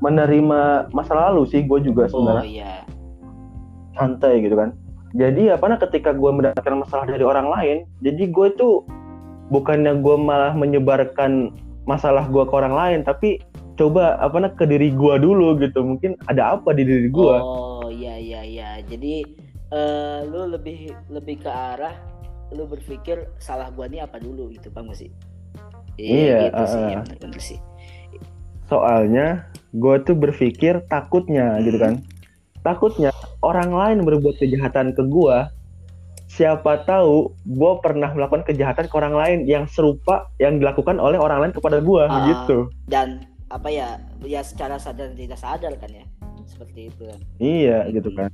menerima 0.00 0.88
masa 0.94 1.12
lalu 1.12 1.44
sih 1.50 1.66
gue 1.66 1.78
juga 1.82 2.06
oh 2.08 2.22
sebenarnya. 2.22 2.46
iya. 2.46 2.74
Santai 3.98 4.40
gitu 4.40 4.56
kan. 4.56 4.72
Jadi 5.12 5.52
apa 5.52 5.64
nah 5.68 5.78
ketika 5.80 6.16
gue 6.16 6.30
mendapatkan 6.30 6.76
masalah 6.76 7.04
dari 7.08 7.24
orang 7.24 7.48
lain 7.48 7.76
jadi 8.04 8.28
gue 8.28 8.48
tuh 8.56 8.84
bukannya 9.48 10.00
gue 10.04 10.16
malah 10.20 10.52
menyebarkan 10.52 11.52
masalah 11.88 12.28
gue 12.28 12.44
ke 12.44 12.52
orang 12.52 12.76
lain 12.76 12.98
tapi 13.00 13.40
coba 13.80 14.20
apa 14.20 14.36
nah 14.40 14.52
ke 14.52 14.64
diri 14.64 14.88
gue 14.88 15.14
dulu 15.20 15.60
gitu. 15.60 15.84
Mungkin 15.84 16.16
ada 16.32 16.56
apa 16.56 16.72
di 16.72 16.82
diri 16.88 17.12
gue 17.12 17.36
Oh 17.44 17.92
iya 17.92 18.16
iya 18.16 18.40
iya. 18.40 18.70
Jadi 18.88 19.24
eh, 19.70 20.20
lu 20.24 20.48
lebih 20.48 20.90
lebih 21.08 21.42
ke 21.42 21.50
arah 21.50 21.94
lu 22.48 22.64
berpikir 22.64 23.28
salah 23.36 23.68
gua 23.68 23.84
nih 23.86 24.00
apa 24.02 24.16
dulu 24.16 24.48
gitu 24.50 24.68
bang 24.70 24.88
sih? 24.92 25.12
Iya, 25.98 26.48
gitu 26.48 26.62
sih, 26.64 26.78
uh-uh. 26.78 26.90
ya, 26.94 26.98
bener-bener 27.04 27.40
sih. 27.42 27.58
soalnya 28.64 29.48
gue 29.72 29.96
tuh 30.04 30.12
berpikir 30.12 30.84
takutnya 30.86 31.56
gitu 31.64 31.80
kan 31.80 32.04
takutnya 32.60 33.08
orang 33.40 33.72
lain 33.72 33.98
berbuat 34.04 34.36
kejahatan 34.36 34.92
ke 34.92 35.02
gue 35.08 35.36
siapa 36.28 36.84
tahu 36.84 37.32
gue 37.48 37.72
pernah 37.80 38.12
melakukan 38.12 38.44
kejahatan 38.44 38.84
ke 38.86 38.94
orang 38.94 39.16
lain 39.16 39.38
yang 39.48 39.64
serupa 39.64 40.28
yang 40.36 40.60
dilakukan 40.60 41.00
oleh 41.00 41.16
orang 41.16 41.48
lain 41.48 41.52
kepada 41.56 41.80
gue 41.80 42.02
Ah. 42.04 42.28
gitu 42.28 42.68
Dan 42.84 43.24
apa 43.48 43.72
ya? 43.72 43.96
Ya 44.20 44.44
secara 44.44 44.76
sadar 44.76 45.08
dan 45.08 45.16
tidak 45.16 45.40
sadar 45.40 45.72
kan 45.80 45.88
ya, 45.88 46.04
seperti 46.44 46.92
itu. 46.92 47.08
iya 47.40 47.88
gitu 47.88 48.12
kan 48.12 48.28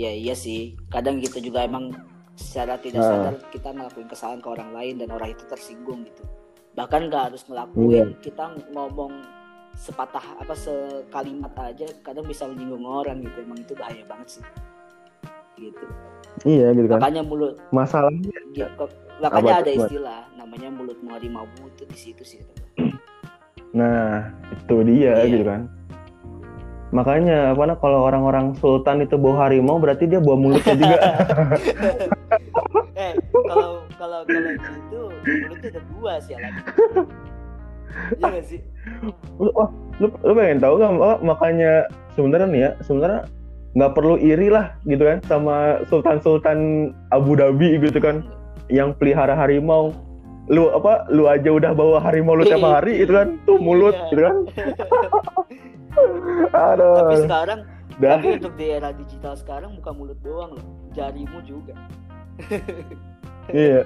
Ya 0.00 0.08
iya 0.10 0.32
sih. 0.32 0.80
Kadang 0.88 1.20
gitu 1.20 1.44
juga 1.44 1.68
emang 1.68 1.92
secara 2.32 2.80
tidak 2.80 3.04
Ah. 3.04 3.08
sadar 3.12 3.34
kita 3.52 3.68
ngelakuin 3.68 4.08
kesalahan 4.08 4.40
ke 4.40 4.48
orang 4.48 4.70
lain 4.72 4.94
dan 4.96 5.12
orang 5.12 5.36
itu 5.36 5.44
tersinggung 5.44 6.08
gitu. 6.08 6.24
Bahkan 6.72 7.12
nggak 7.12 7.22
harus 7.28 7.44
ngelakuin, 7.44 8.16
kita 8.24 8.56
ngomong 8.72 9.12
sepatah 9.76 10.24
apa 10.40 10.56
sekalimat 10.56 11.52
aja 11.54 11.84
kadang 12.00 12.24
bisa 12.24 12.48
menyinggung 12.48 12.80
orang 12.82 13.20
gitu. 13.20 13.44
Emang 13.44 13.60
itu 13.60 13.76
bahaya 13.76 14.00
banget 14.08 14.40
sih. 14.40 14.44
Gitu. 15.60 15.84
iya 16.48 16.72
gitu 16.72 16.88
kan 16.88 17.04
Makanya 17.04 17.20
mulut 17.20 17.60
masalahnya 17.68 18.32
gitu. 18.56 18.64
Makanya 19.20 19.52
Apa 19.52 19.60
ada 19.60 19.68
tuh, 19.68 19.76
Buat? 19.76 19.88
istilah 19.92 20.20
namanya 20.32 20.68
mulut 20.72 20.96
harimau 21.04 21.44
itu 21.68 21.84
di 21.84 21.98
situ 22.00 22.22
sih. 22.24 22.40
nah 23.70 24.24
itu 24.50 24.76
dia 24.88 25.20
Iya. 25.20 25.30
gitu 25.30 25.44
kan 25.44 25.60
makanya 26.90 27.54
apa 27.54 27.62
nah, 27.70 27.76
kalau 27.78 28.02
orang-orang 28.02 28.50
sultan 28.58 29.06
itu 29.06 29.14
bawa 29.14 29.46
harimau 29.46 29.78
berarti 29.78 30.10
dia 30.10 30.18
bawa 30.18 30.36
mulutnya 30.38 30.74
juga 30.74 30.98
eh 32.98 33.14
kalau 33.30 33.86
kalau 33.94 34.20
kalau 34.26 34.50
gitu 34.58 35.00
mulutnya 35.22 35.68
ada 35.70 35.80
dua 35.94 36.12
sih 36.18 36.34
alat. 36.34 36.54
Iya 37.90 38.26
nggak 38.30 38.46
sih? 38.46 38.60
lu, 39.42 39.50
wah, 39.54 39.70
lu, 39.98 40.06
lu 40.22 40.32
pengen 40.34 40.62
tahu 40.62 40.74
kan 40.78 40.94
oh, 40.98 41.18
makanya 41.22 41.86
sebenarnya 42.14 42.48
nih 42.50 42.60
ya 42.62 42.70
sebenarnya 42.86 43.20
nggak 43.78 43.92
perlu 43.94 44.14
iri 44.18 44.50
lah 44.50 44.74
gitu 44.86 45.02
kan 45.06 45.18
sama 45.26 45.56
sultan-sultan 45.86 46.90
Abu 47.14 47.38
Dhabi 47.38 47.78
gitu 47.78 47.98
kan 48.02 48.26
yang 48.66 48.94
pelihara 48.98 49.34
harimau 49.38 49.94
lu 50.50 50.66
apa 50.74 51.06
lu 51.14 51.30
aja 51.30 51.54
udah 51.54 51.70
bawa 51.70 52.02
harimau 52.02 52.34
lu 52.34 52.42
tiap 52.42 52.66
hari 52.66 53.06
itu 53.06 53.14
kan 53.14 53.38
tuh 53.46 53.62
mulut 53.62 53.94
Iya. 53.94 54.06
gitu 54.10 54.20
kan 54.26 54.36
Tapi 55.90 56.54
aduh 56.54 57.20
sekarang 57.26 57.60
dah. 57.98 58.16
tapi 58.16 58.26
untuk 58.38 58.54
di 58.56 58.66
era 58.70 58.90
digital 58.94 59.34
sekarang 59.34 59.76
bukan 59.82 59.92
mulut 59.98 60.18
doang 60.22 60.54
loh, 60.54 60.66
jarimu 60.94 61.42
juga. 61.42 61.74
iya. 63.52 63.82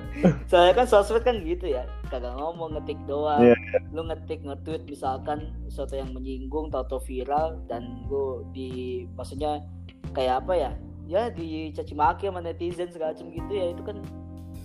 Soalnya 0.46 0.84
kan 0.84 0.86
sosmed 0.86 1.24
kan 1.24 1.40
gitu 1.42 1.72
ya. 1.72 1.88
Kagak 2.12 2.36
ngomong 2.36 2.78
ngetik 2.78 3.00
doang. 3.08 3.40
Iya. 3.42 3.56
lu 3.90 4.06
ngetik 4.06 4.44
nge-tweet 4.44 4.86
misalkan 4.86 5.50
sesuatu 5.66 5.96
yang 5.98 6.12
menyinggung 6.12 6.70
atau 6.70 7.00
viral 7.02 7.58
dan 7.66 8.04
lu 8.06 8.44
di 8.52 9.04
maksudnya 9.16 9.64
kayak 10.12 10.44
apa 10.44 10.52
ya? 10.54 10.70
Ya 11.04 11.22
dicaci 11.28 11.92
maki 11.92 12.28
sama 12.28 12.40
netizen 12.40 12.88
segala 12.92 13.12
macam 13.12 13.28
gitu 13.32 13.52
ya. 13.52 13.66
Itu 13.72 13.82
kan 13.82 13.96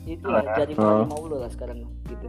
itu 0.08 0.25
Ah, 0.25 0.41
jadi 0.58 0.73
ah. 0.80 1.06
mau 1.06 1.21
lu 1.28 1.38
lah 1.38 1.52
sekarang 1.52 1.86
gitu 2.10 2.28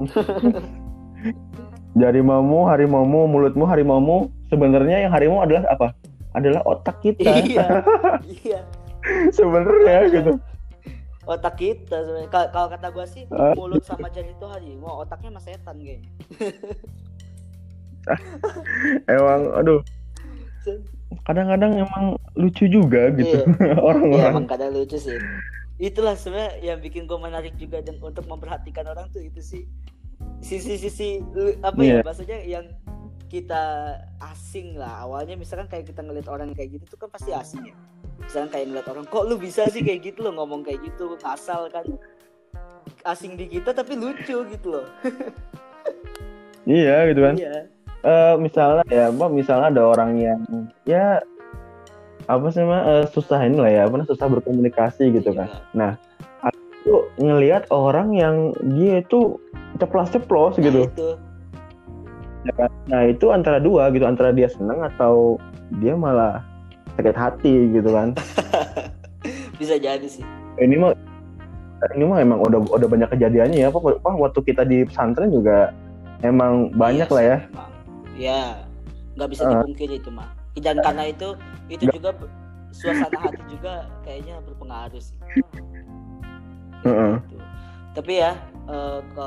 Jari 1.92 2.20
mamu, 2.20 2.66
harimaumu, 2.66 3.26
mulutmu, 3.26 3.64
harimaumu. 3.64 4.30
Sebenarnya 4.46 5.04
yang 5.04 5.12
harimau 5.12 5.40
adalah 5.40 5.66
apa? 5.68 5.88
Adalah 6.32 6.62
otak 6.62 7.02
kita. 7.02 7.42
iya 7.42 7.66
iya 8.42 8.60
Sebenarnya 9.28 9.98
gitu. 10.08 10.32
otak 11.22 11.56
kita 11.56 11.94
sebenarnya 12.00 12.30
kalau 12.48 12.68
kata 12.68 12.88
gua 12.90 13.06
sih 13.06 13.22
Ah. 13.30 13.54
mulut 13.54 13.82
sama 13.82 14.06
jari 14.08 14.30
itu 14.30 14.42
harimau 14.44 14.98
otaknya 14.98 15.30
mas 15.30 15.46
setan 15.46 15.78
kayaknya 15.78 16.10
Emang, 19.06 19.40
aduh. 19.52 19.80
Kadang-kadang 21.22 21.74
emang 21.76 22.04
lucu 22.34 22.66
juga 22.66 23.10
gitu 23.12 23.42
Iya, 23.42 23.76
orang-orang. 23.88 24.32
emang 24.32 24.46
kadang 24.46 24.70
lucu 24.72 24.96
sih. 24.96 25.18
Itulah 25.76 26.14
sebenarnya 26.14 26.60
yang 26.62 26.78
bikin 26.78 27.04
gue 27.04 27.16
menarik 27.16 27.54
juga 27.56 27.80
dan 27.80 27.96
untuk 27.98 28.26
memperhatikan 28.26 28.84
orang 28.84 29.08
tuh 29.10 29.20
itu 29.20 29.40
sih 29.40 29.62
sisi-sisi 30.40 31.20
apa 31.60 31.80
ya 31.80 32.00
Iya. 32.00 32.02
maksudnya 32.02 32.38
yang 32.44 32.66
kita 33.30 33.94
asing 34.18 34.74
lah 34.74 35.06
awalnya 35.06 35.38
misalkan 35.38 35.70
kayak 35.70 35.86
kita 35.86 36.02
ngeliat 36.02 36.26
orang 36.26 36.50
kayak 36.50 36.80
gitu 36.80 36.84
tuh 36.90 37.06
kan 37.06 37.08
pasti 37.14 37.30
asing 37.30 37.62
ya 37.70 37.76
misalkan 38.18 38.50
kayak 38.50 38.66
ngeliat 38.68 38.88
orang 38.90 39.04
kok 39.06 39.24
lu 39.24 39.36
bisa 39.38 39.68
sih 39.70 39.80
kayak 39.80 40.00
gitu 40.02 40.26
loh 40.26 40.34
ngomong 40.34 40.66
kayak 40.66 40.82
gitu 40.82 41.14
ngasal 41.22 41.70
kan 41.70 41.86
asing 43.06 43.38
di 43.38 43.46
kita 43.46 43.70
tapi 43.70 43.94
lucu 43.94 44.42
gitu 44.44 44.68
loh 44.68 44.86
Iya 46.68 47.08
gitu 47.10 47.20
kan. 47.24 47.34
iya 47.36 47.66
Eh 48.00 48.34
misalnya 48.40 48.80
ya, 48.88 49.12
apa 49.12 49.28
misalnya 49.28 49.68
ada 49.76 49.82
orang 49.84 50.16
yang 50.16 50.40
ya 50.88 51.20
apa 52.24 52.46
sih 52.48 52.64
mah 52.64 52.80
eh, 52.88 53.04
susah 53.12 53.44
ini 53.44 53.60
lah 53.60 53.68
ya, 53.68 53.82
apa 53.84 54.08
susah 54.08 54.24
berkomunikasi 54.24 55.12
gitu 55.12 55.36
kan. 55.36 55.52
Iya. 55.76 56.00
Tuh 56.82 57.04
ngelihat 57.16 57.68
orang 57.68 58.12
yang 58.12 58.36
dia 58.72 59.00
itu 59.00 59.36
ceplos-ceplos 59.76 60.56
Nah, 60.56 60.64
gitu. 60.64 60.80
itu 60.86 61.08
ya 62.40 62.52
kan? 62.56 62.70
Nah 62.88 63.02
itu 63.04 63.26
antara 63.28 63.60
dua 63.60 63.92
gitu, 63.92 64.08
antara 64.08 64.32
dia 64.32 64.48
seneng 64.48 64.80
atau 64.80 65.36
dia 65.78 65.92
malah 65.92 66.40
sakit 66.96 67.12
hati 67.12 67.54
gitu 67.70 67.92
kan. 67.92 68.16
bisa 69.60 69.76
jadi 69.76 70.08
sih 70.08 70.24
ini 70.56 70.76
mah 70.76 70.96
ini 71.96 72.04
mah 72.04 72.20
emang 72.20 72.40
udah 72.40 72.60
udah 72.72 72.88
banyak 72.88 73.08
kejadiannya 73.10 73.60
ya. 73.60 73.68
Pak 73.68 73.80
waktu 74.04 74.40
kita 74.44 74.64
di 74.64 74.84
pesantren 74.84 75.32
juga 75.32 75.72
emang 76.20 76.68
banyak 76.76 77.08
Iya 77.08 77.14
lah 77.16 77.22
sih, 77.24 77.30
ya. 77.32 77.38
memang. 77.48 77.70
Ya, 78.20 78.40
nggak 79.16 79.28
bisa 79.32 79.42
Ah. 79.44 79.50
dipungkiri 79.60 79.96
itu 79.96 80.10
mah. 80.12 80.28
Dan 80.56 80.76
karena 80.84 81.08
itu, 81.08 81.28
itu 81.72 81.88
Nggak. 81.88 81.94
juga 81.96 82.10
suasana 82.70 83.16
hati 83.24 83.40
juga 83.48 83.88
kayaknya 84.04 84.36
berpengaruh 84.44 85.00
sih. 85.00 85.16
Gitu. 86.82 87.36
Tapi 87.90 88.12
ya, 88.18 88.32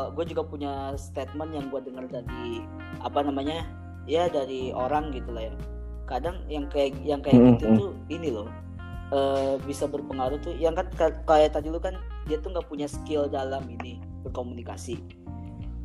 gue 0.09 0.25
juga 0.25 0.43
punya 0.43 0.73
statement 0.95 1.51
yang 1.51 1.67
gue 1.67 1.81
dengar 1.83 2.07
dari 2.07 2.63
apa 2.99 3.19
namanya, 3.21 3.67
ya 4.05 4.27
dari 4.27 4.71
orang 4.71 5.11
gitu 5.11 5.31
lah 5.31 5.47
ya. 5.47 5.53
Kadang 6.03 6.43
yang 6.47 6.67
kayak 6.67 6.95
yang 7.01 7.19
kayak 7.23 7.39
Mm, 7.39 7.47
gitu 7.55 7.65
mm. 7.65 7.75
tuh 7.79 7.89
ini 8.09 8.29
loh. 8.31 8.49
eh, 9.13 9.61
bisa 9.69 9.85
berpengaruh 9.85 10.41
tuh 10.41 10.57
yang 10.57 10.73
kan 10.73 10.89
ka- 10.97 11.21
kayak 11.29 11.53
tadi 11.53 11.69
lu 11.69 11.77
kan 11.77 11.93
dia 12.25 12.41
tuh 12.41 12.49
nggak 12.49 12.65
punya 12.65 12.89
skill 12.89 13.29
dalam 13.29 13.61
ini 13.69 14.01
berkomunikasi 14.25 14.97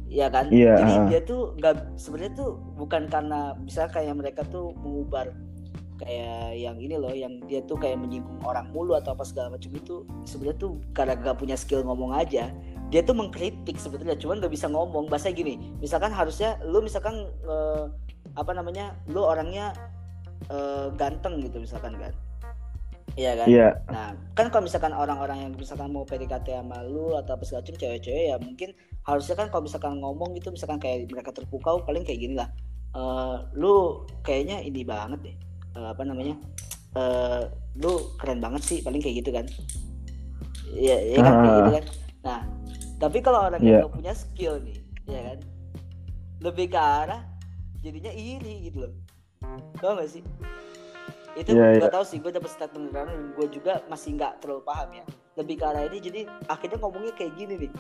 Iya 0.09 0.33
kan 0.33 0.49
Iya, 0.49 0.81
jadi 0.81 0.95
dia 1.13 1.21
tuh 1.29 1.53
nggak 1.61 2.01
sebenarnya 2.01 2.33
tuh 2.33 2.57
bukan 2.81 3.05
karena 3.13 3.53
bisa 3.61 3.85
kayak 3.93 4.17
mereka 4.17 4.49
tuh 4.49 4.73
mengubar 4.81 5.29
kayak 5.99 6.55
yang 6.55 6.79
ini 6.79 6.95
loh 6.95 7.11
yang 7.11 7.43
dia 7.51 7.59
tuh 7.67 7.75
kayak 7.75 7.99
menyinggung 7.99 8.39
orang 8.47 8.71
mulu 8.71 8.95
atau 8.95 9.13
apa 9.13 9.27
segala 9.27 9.59
macam 9.59 9.71
itu 9.75 10.07
sebenarnya 10.23 10.59
tuh 10.63 10.73
karena 10.95 11.19
gak 11.19 11.37
punya 11.43 11.59
skill 11.59 11.83
ngomong 11.83 12.15
aja 12.15 12.55
dia 12.89 13.01
tuh 13.05 13.13
mengkritik 13.13 13.77
sebetulnya 13.77 14.17
cuman 14.17 14.41
nggak 14.41 14.53
bisa 14.53 14.67
ngomong 14.71 15.13
bahasa 15.13 15.29
gini 15.29 15.61
misalkan 15.83 16.09
harusnya 16.09 16.57
lu 16.65 16.81
misalkan 16.81 17.29
eh, 17.45 17.85
apa 18.39 18.53
namanya 18.57 18.97
lu 19.13 19.21
orangnya 19.21 19.77
eh, 20.49 20.89
ganteng 20.97 21.45
gitu 21.45 21.61
misalkan 21.61 21.99
kan 22.01 22.15
iya 23.19 23.35
kan 23.35 23.47
Iya. 23.51 23.69
Nah, 23.91 24.15
kan 24.39 24.47
kalau 24.49 24.71
misalkan 24.71 24.95
orang-orang 24.95 25.49
yang 25.49 25.53
misalkan 25.59 25.91
mau 25.91 26.07
PDKT 26.07 26.55
sama 26.55 26.87
lu 26.87 27.19
atau 27.19 27.35
apa 27.35 27.43
segala 27.43 27.67
macam 27.67 27.77
cewek-cewek 27.77 28.25
ya 28.31 28.37
mungkin 28.39 28.69
harusnya 29.03 29.35
kan 29.35 29.51
kalau 29.51 29.67
misalkan 29.67 29.99
ngomong 29.99 30.39
gitu 30.39 30.55
misalkan 30.55 30.79
kayak 30.79 31.11
mereka 31.11 31.35
terpukau 31.35 31.83
paling 31.83 32.07
kayak 32.07 32.21
gini 32.23 32.35
lah. 32.39 32.49
Eh, 32.95 33.37
lu 33.59 34.07
kayaknya 34.23 34.63
ini 34.63 34.87
banget 34.87 35.19
deh. 35.25 35.37
Eh, 35.79 35.87
apa 35.87 36.03
namanya? 36.03 36.35
Eh, 36.93 37.43
lu 37.79 37.93
keren 38.19 38.43
banget 38.43 38.63
sih 38.65 38.79
paling 38.83 38.99
kayak 38.99 39.23
gitu 39.23 39.31
kan. 39.31 39.47
Iya, 40.69 40.97
iya 40.99 41.17
kan 41.17 41.33
kayak 41.33 41.47
Ah. 41.47 41.57
gitu 41.57 41.71
kan. 41.71 41.85
Nah, 42.21 42.41
tapi 42.99 43.19
kalau 43.23 43.47
orang 43.47 43.63
Iya. 43.63 43.71
yang 43.71 43.81
nggak 43.81 43.95
punya 43.95 44.13
skill 44.13 44.59
nih, 44.59 44.79
ya 45.07 45.21
kan? 45.25 45.39
Lebih 46.41 46.67
ke 46.69 46.79
arah 46.79 47.23
jadinya 47.79 48.11
iri 48.11 48.67
gitu 48.67 48.79
loh. 48.83 48.93
Tau 49.79 49.95
gak 49.95 50.11
sih? 50.11 50.25
itu 51.37 51.55
Iya, 51.55 51.79
nggak 51.79 51.95
tahu 51.95 52.03
sih 52.03 52.19
gue 52.19 52.35
dapet 52.35 52.51
statement 52.51 52.91
dan 52.91 53.07
gue 53.31 53.47
juga 53.49 53.79
masih 53.87 54.19
nggak 54.19 54.43
terlalu 54.43 54.59
paham 54.61 54.91
ya 54.91 55.05
lebih 55.39 55.55
ke 55.55 55.65
arah 55.65 55.87
ini 55.87 56.03
jadi 56.03 56.21
akhirnya 56.49 56.83
ngomongnya 56.83 57.15
kayak 57.15 57.31
gini 57.39 57.55
nih 57.55 57.71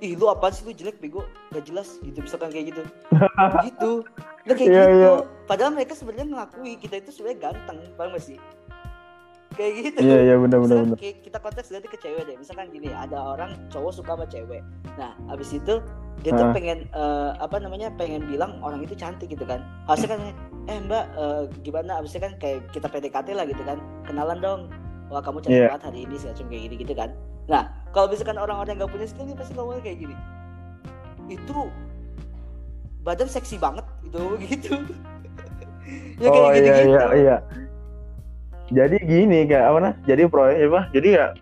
ih 0.00 0.12
lu 0.16 0.32
apaan 0.32 0.48
sih 0.48 0.64
lu 0.64 0.72
jelek 0.72 0.96
bego 0.96 1.28
gak 1.52 1.68
jelas 1.68 2.00
gitu 2.00 2.16
misalkan 2.16 2.48
kayak 2.48 2.72
gitu 2.72 2.82
gitu 3.68 3.92
Nah, 4.48 4.54
kayak 4.56 4.64
Iya, 4.64 4.80
gitu 4.80 4.96
iya. 4.96 5.12
Padahal 5.48 5.72
mereka 5.72 5.96
sebenarnya 5.96 6.28
ngakui 6.28 6.76
kita 6.76 7.00
itu 7.00 7.10
sebenarnya 7.10 7.50
ganteng 7.50 7.78
paham 7.96 8.12
gak 8.12 8.22
sih? 8.22 8.38
Kayak 9.56 9.72
gitu. 9.80 9.98
Iya, 10.06 10.18
iya 10.22 10.34
benar 10.38 10.58
benar 10.62 10.76
benar. 10.86 10.98
kayak 11.00 11.16
kita 11.24 11.38
konteks 11.40 11.72
nanti 11.72 11.88
ke 11.88 11.98
cewek 11.98 12.22
deh. 12.22 12.36
Misalkan 12.36 12.70
gini 12.70 12.92
ada 12.92 13.18
orang 13.34 13.56
cowok 13.72 13.90
suka 13.90 14.14
sama 14.14 14.26
cewek. 14.28 14.62
Nah 14.94 15.16
abis 15.32 15.56
itu 15.56 15.82
dia 16.20 16.30
tuh 16.30 16.46
Ah. 16.46 16.54
pengen 16.54 16.86
eh, 16.86 17.30
apa 17.34 17.56
namanya 17.58 17.90
pengen 17.96 18.22
bilang 18.28 18.60
orang 18.62 18.84
itu 18.84 18.94
cantik 18.94 19.26
gitu 19.26 19.42
kan. 19.42 19.64
Harusnya 19.88 20.14
kan 20.14 20.20
eh 20.68 20.78
mbak 20.78 21.04
eh, 21.16 21.42
gimana? 21.66 21.98
Abisnya 21.98 22.22
kan 22.22 22.38
kayak 22.38 22.70
kita 22.70 22.86
PDKT 22.86 23.34
lah 23.34 23.48
gitu 23.50 23.62
kan. 23.66 23.82
Kenalan 24.06 24.38
dong. 24.38 24.60
Wah 25.10 25.24
kamu 25.24 25.42
cantik 25.42 25.58
Iya. 25.58 25.74
banget 25.74 25.84
hari 25.90 25.98
ini 26.06 26.14
segala 26.14 26.32
macam 26.36 26.46
kayak 26.46 26.62
gini 26.62 26.74
gitu 26.78 26.94
kan. 26.94 27.10
Nah 27.48 27.62
kalau 27.90 28.06
misalkan 28.06 28.38
orang-orang 28.38 28.70
yang 28.76 28.84
gak 28.84 28.92
punya 28.94 29.06
skill 29.08 29.26
dia 29.26 29.34
pasti 29.34 29.52
ngomongnya 29.56 29.82
kayak 29.82 29.98
gini. 30.06 30.14
Itu 31.26 31.58
badan 33.02 33.26
seksi 33.26 33.56
banget 33.58 33.82
gitu 34.06 34.22
gitu 34.38 34.74
ya 36.18 36.28
kayak 36.28 36.42
oh 36.42 36.50
gitu 36.50 36.64
iya 36.66 36.74
gitu 36.76 36.90
iya 36.90 37.04
iya. 37.14 37.36
Jadi 38.68 38.96
gini 39.08 39.48
kayak 39.48 39.64
apa 39.64 39.78
nah? 39.80 39.94
Jadi 40.04 40.22
pro 40.28 40.44
apa? 40.44 40.80
Jadi 40.92 41.08
ya 41.16 41.32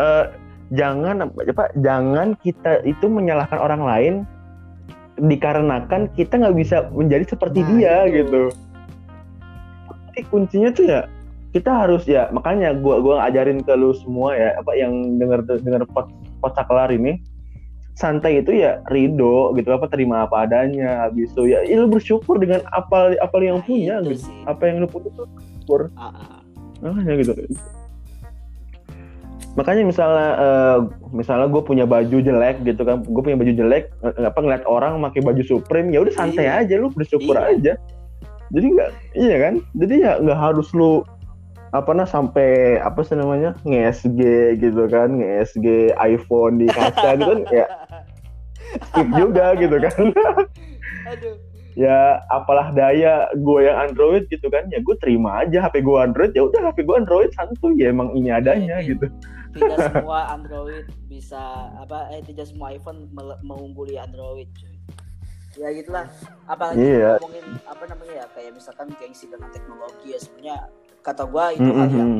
eh, 0.00 0.24
jangan 0.72 1.28
apa 1.28 1.64
jangan 1.84 2.32
kita 2.40 2.80
itu 2.88 3.06
menyalahkan 3.12 3.60
orang 3.60 3.82
lain 3.84 4.14
dikarenakan 5.20 6.08
kita 6.16 6.40
nggak 6.40 6.56
bisa 6.56 6.88
menjadi 6.96 7.36
seperti 7.36 7.60
Nah, 7.60 7.68
dia 7.76 7.96
itu. 8.08 8.24
gitu. 8.24 8.42
Tapi 10.08 10.20
kuncinya 10.32 10.70
tuh 10.72 10.84
ya 10.88 11.00
kita 11.52 11.68
harus 11.68 12.08
ya 12.08 12.32
makanya 12.32 12.72
gua 12.72 13.04
gua 13.04 13.16
ajarin 13.28 13.60
ke 13.60 13.72
lu 13.76 13.92
semua 13.92 14.32
ya 14.32 14.56
apa 14.56 14.72
yang 14.72 15.20
dengar 15.20 15.44
dengar 15.44 15.84
pot 15.92 16.08
pot 16.40 16.56
saklar 16.56 16.88
ini 16.88 17.20
santai 17.92 18.40
itu 18.40 18.56
ya 18.56 18.80
ridho 18.88 19.52
gitu 19.52 19.68
apa 19.68 19.84
terima 19.86 20.24
apa 20.24 20.48
adanya 20.48 21.04
habis 21.04 21.28
itu 21.30 21.44
ya, 21.46 21.60
ya 21.62 21.76
lu 21.76 21.88
bersyukur 21.88 22.40
dengan 22.40 22.64
apa 22.70 23.12
apa 23.14 23.36
yang 23.38 23.60
Nah, 23.60 23.66
punya 23.66 23.94
itu 24.00 24.08
gitu 24.10 24.20
sih. 24.26 24.36
apa 24.44 24.62
yang 24.64 24.76
lu 24.80 24.88
punya 24.88 25.08
tuh 25.12 25.28
syukur 25.60 25.80
Ah, 25.94 26.08
ah. 26.08 26.40
makanya 26.80 27.12
gitu 27.20 27.32
makanya 29.52 29.82
misalnya 29.84 30.28
eh, 30.40 30.78
misalnya 31.12 31.46
gue 31.46 31.60
punya 31.60 31.84
baju 31.84 32.16
jelek 32.18 32.64
gitu 32.64 32.82
kan 32.82 33.04
gue 33.04 33.20
punya 33.22 33.36
baju 33.36 33.52
jelek 33.52 33.92
eh, 34.00 34.24
apa 34.24 34.38
ngeliat 34.40 34.64
orang 34.64 34.96
pakai 35.04 35.20
baju 35.20 35.42
Supreme 35.44 35.92
ya 35.92 36.00
udah 36.00 36.14
santai 36.16 36.48
Iya. 36.48 36.64
aja 36.64 36.74
lu 36.80 36.88
bersyukur 36.88 37.36
Iya. 37.36 37.52
aja 37.52 37.72
jadi 38.48 38.66
nggak 38.68 38.90
iya 39.14 39.36
kan 39.38 39.54
jadi 39.76 39.94
ya 40.00 40.12
nggak 40.24 40.38
harus 40.40 40.72
lu 40.72 41.04
apa 41.72 41.90
nah 41.96 42.04
sampai 42.04 42.76
apa 42.84 43.00
sih 43.00 43.16
namanya 43.16 43.56
nge-SG 43.64 44.20
gitu 44.60 44.84
kan 44.92 45.16
nge-SG 45.16 45.96
iPhone 45.96 46.60
di 46.60 46.68
kaca 46.68 47.16
gitu 47.16 47.32
kan 47.32 47.40
ya 47.48 47.66
skip 48.92 49.08
juga 49.16 49.56
gitu 49.56 49.76
kan 49.80 50.04
aduh 51.12 51.36
ya 51.72 52.20
apalah 52.28 52.68
daya 52.76 53.24
gue 53.32 53.60
yang 53.64 53.88
Android 53.88 54.28
gitu 54.28 54.52
kan 54.52 54.68
ya 54.68 54.84
gue 54.84 54.96
terima 55.00 55.40
aja 55.40 55.64
HP 55.64 55.80
gue 55.80 55.96
Android 55.96 56.32
ya 56.36 56.44
udah 56.44 56.68
HP 56.68 56.84
gue 56.84 56.96
Android 57.00 57.30
santuy 57.32 57.72
ya 57.80 57.88
emang 57.88 58.12
ini 58.12 58.28
adanya 58.28 58.84
gitu 58.84 59.08
tidak 59.56 59.78
semua 59.88 60.28
Android 60.36 60.84
bisa 61.08 61.72
apa 61.80 62.12
eh 62.12 62.20
tidak 62.20 62.52
semua 62.52 62.76
iPhone 62.76 63.08
mengungguli 63.40 63.96
Android 63.96 64.48
cuy. 64.52 64.76
ya 65.56 65.68
gitulah 65.72 66.08
apalagi 66.48 66.80
Iya. 66.80 67.20
ngomongin 67.20 67.46
apa 67.64 67.84
namanya 67.88 68.14
ya 68.20 68.26
kayak 68.36 68.52
misalkan 68.56 68.88
gengsi 69.00 69.28
dengan 69.28 69.48
teknologi 69.52 70.12
ya 70.12 70.18
sebenarnya 70.20 70.56
kata 71.02 71.26
gua 71.26 71.50
itu 71.50 71.66
hal 71.66 71.90
yang 71.90 72.12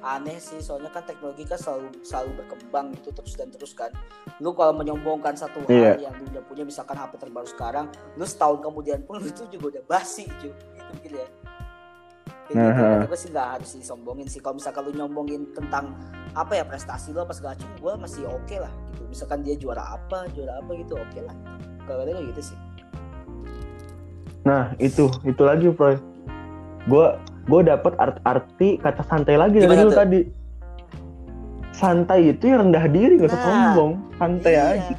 aneh 0.00 0.40
sih 0.40 0.64
soalnya 0.64 0.88
kan 0.88 1.04
teknologi 1.04 1.44
kan 1.44 1.60
selalu 1.60 1.92
selalu 2.00 2.40
berkembang 2.40 2.96
gitu 2.96 3.12
terus 3.12 3.36
dan 3.36 3.52
terus 3.52 3.76
kan 3.76 3.92
lu 4.40 4.56
kalau 4.56 4.72
menyombongkan 4.72 5.36
satu 5.36 5.60
hal 5.68 6.00
Iya. 6.00 6.08
yang 6.08 6.14
lu 6.16 6.24
udah 6.32 6.42
punya 6.48 6.64
misalkan 6.64 6.96
HP 6.96 7.20
terbaru 7.20 7.44
sekarang 7.44 7.86
lu 8.16 8.24
setahun 8.24 8.64
kemudian 8.64 9.04
pun 9.04 9.20
itu 9.28 9.44
juga 9.52 9.76
udah 9.76 9.84
basi 9.84 10.24
gitu 10.40 10.56
ya 11.12 11.28
Kayak 12.50 12.66
gitu. 12.66 12.80
Aha. 12.82 12.82
Kata 12.98 13.06
gue 13.06 13.18
sih 13.20 13.28
nggak 13.30 13.48
harus 13.60 13.70
disombongin 13.78 14.26
sih 14.26 14.40
kalau 14.42 14.58
misalkan 14.58 14.82
lu 14.88 14.92
nyombongin 14.96 15.42
tentang 15.54 15.94
apa 16.34 16.52
ya 16.58 16.64
prestasi 16.66 17.14
lo 17.14 17.22
pas 17.22 17.38
gak 17.38 17.60
gue 17.60 17.92
masih 17.94 18.26
oke 18.26 18.56
lah 18.58 18.72
gitu 18.90 19.02
misalkan 19.06 19.44
dia 19.46 19.54
juara 19.54 19.84
apa 19.94 20.26
juara 20.34 20.58
apa 20.58 20.70
gitu 20.74 20.98
oke 20.98 21.20
lah 21.22 21.36
kalau 21.86 22.02
gue 22.08 22.24
gitu 22.34 22.42
sih 22.50 22.58
Nah 24.40 24.72
itu 24.80 25.12
itu 25.22 25.42
lagi 25.44 25.68
Proy. 25.68 26.00
Gue 26.88 27.06
gue 27.44 27.60
dapet 27.62 27.92
art- 27.96 28.22
arti 28.22 28.76
kata 28.76 29.02
santai 29.02 29.36
lagi 29.36 29.58
dari 29.58 29.76
lu 29.78 29.90
tadi. 29.90 30.20
Santai 31.70 32.36
itu 32.36 32.44
ya 32.44 32.60
rendah 32.60 32.84
diri 32.86 33.16
nggak 33.16 33.30
usah 33.30 33.38
Nah, 33.38 33.46
sombong. 33.46 33.92
Santai 34.16 34.52
Iya. 34.52 34.64
aja. 34.76 34.94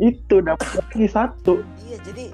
Itu 0.00 0.40
dapat 0.40 0.68
lagi 0.80 1.06
satu. 1.06 1.54
Iya, 1.84 1.96
jadi 2.00 2.24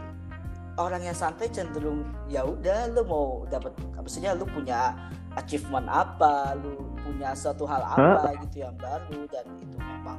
orang 0.79 1.03
yang 1.03 1.17
santai 1.17 1.51
cenderung 1.51 2.07
ya 2.27 2.47
udah 2.47 2.95
lu 2.95 3.03
mau 3.03 3.27
dapat 3.47 3.75
maksudnya 3.99 4.39
lu 4.39 4.47
punya 4.47 4.95
achievement 5.35 5.91
apa, 5.91 6.55
lu 6.55 6.79
punya 7.03 7.35
suatu 7.35 7.67
hal 7.67 7.83
apa 7.83 8.39
gitu 8.47 8.63
yang 8.63 8.75
baru 8.79 9.27
dan 9.27 9.43
itu 9.59 9.75
memang 9.75 10.19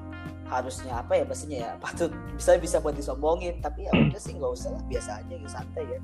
harusnya 0.50 1.00
apa 1.00 1.14
ya 1.16 1.24
maksudnya 1.24 1.58
ya 1.62 1.72
patut 1.78 2.12
bisa 2.34 2.58
bisa 2.58 2.76
buat 2.80 2.92
disombongin 2.92 3.62
tapi 3.62 3.86
ya 3.86 3.92
udah 3.94 4.18
sih 4.18 4.34
nggak 4.34 4.52
usah 4.52 4.74
lah 4.74 4.84
biasa 4.90 5.22
aja 5.22 5.34
gitu 5.38 5.46
santai 5.48 5.86
ya 5.86 6.00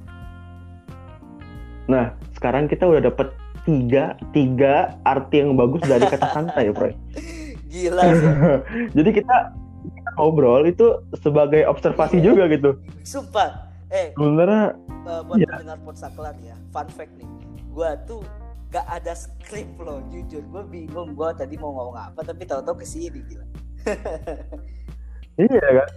Nah 1.86 2.06
sekarang 2.34 2.66
kita 2.66 2.84
udah 2.84 3.02
dapet 3.04 3.30
tiga 3.64 4.14
tiga 4.30 4.94
arti 5.04 5.42
yang 5.42 5.54
bagus 5.54 5.82
dari 5.82 6.06
kata 6.06 6.28
santai 6.32 6.70
Proy. 6.70 6.94
gila 7.72 8.04
sih 8.14 8.30
Jadi 8.98 9.10
kita, 9.12 9.36
kita 9.84 10.10
ngobrol 10.16 10.64
itu 10.64 10.86
sebagai 11.18 11.66
observasi 11.66 12.20
juga 12.20 12.46
gitu. 12.48 12.78
sumpah 13.02 13.68
eh 13.90 14.14
Sebenarnya 14.14 14.74
uh, 15.04 15.22
buat 15.22 15.38
Iya. 15.38 15.50
pendengar 15.52 15.78
Podsaklar 15.82 16.34
ya 16.40 16.56
fun 16.70 16.88
fact 16.90 17.14
nih 17.16 17.28
gua 17.70 18.00
tuh 18.04 18.24
gak 18.70 18.88
ada 18.88 19.14
skrip 19.14 19.68
loh 19.78 20.00
jujur 20.08 20.42
gue 20.42 20.64
bingung 20.66 21.14
gua 21.14 21.32
tadi 21.32 21.56
mau 21.56 21.70
ngomong 21.72 21.96
apa 21.96 22.22
tapi 22.22 22.44
tahu-tahu 22.44 22.80
ke 22.80 22.86
sini 22.86 23.20
gila 23.20 23.46
iya 25.46 25.66
kan. 25.76 25.90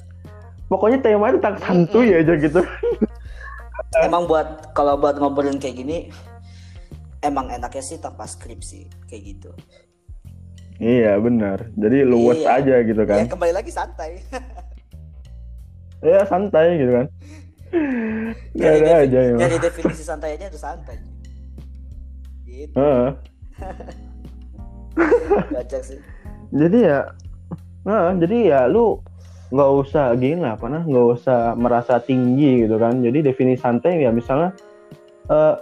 Pokoknya 0.68 1.00
temanya 1.00 1.40
tentang 1.40 1.56
santuy 1.58 2.12
aja 2.12 2.36
gitu. 2.36 2.60
Emang 4.00 4.26
buat 4.26 4.72
kalau 4.72 4.94
buat 4.94 5.16
ngobrolin 5.16 5.56
kayak 5.56 5.76
gini 5.76 5.98
emang 7.20 7.48
enaknya 7.48 7.82
sih 7.82 7.98
tanpa 7.98 8.24
skrip 8.24 8.60
sih 8.60 8.86
kayak 9.06 9.36
gitu 9.36 9.50
Iya 10.78 11.18
benar. 11.18 11.74
Jadi 11.74 12.06
luwes 12.06 12.38
Iya. 12.38 12.54
aja 12.54 12.76
gitu 12.86 13.02
ya 13.02 13.10
kan. 13.10 13.26
kembali 13.26 13.50
lagi 13.50 13.66
santai 13.66 14.22
Ya 15.98 16.22
santai 16.22 16.78
gitu 16.78 16.92
kan. 16.94 17.06
Gak 18.54 18.62
Jadi 18.78 18.86
ada 18.86 18.92
aja 19.02 19.20
ya. 19.26 19.36
jadi 19.42 19.56
definisi 19.58 20.06
santai 20.14 20.38
aja 20.38 20.46
harus 20.46 20.62
santai 20.62 20.96
gitu 22.46 22.78
Heeh. 22.78 23.10
gacak 25.58 25.82
sih 25.82 25.98
Jadi 26.48 26.78
ya, 26.80 27.10
nah, 27.82 28.14
jadi 28.14 28.36
ya 28.46 28.60
lu 28.64 29.02
nggak 29.48 29.70
usah 29.80 30.12
gini 30.20 30.44
lah, 30.44 30.60
apa 30.60 30.66
nah, 30.68 30.82
nggak 30.84 31.06
usah 31.20 31.56
merasa 31.56 32.00
tinggi 32.02 32.68
gitu 32.68 32.76
kan. 32.76 33.00
Jadi 33.00 33.24
definisi 33.24 33.64
santai 33.64 34.00
ya 34.04 34.12
misalnya 34.12 34.52
eh 35.28 35.56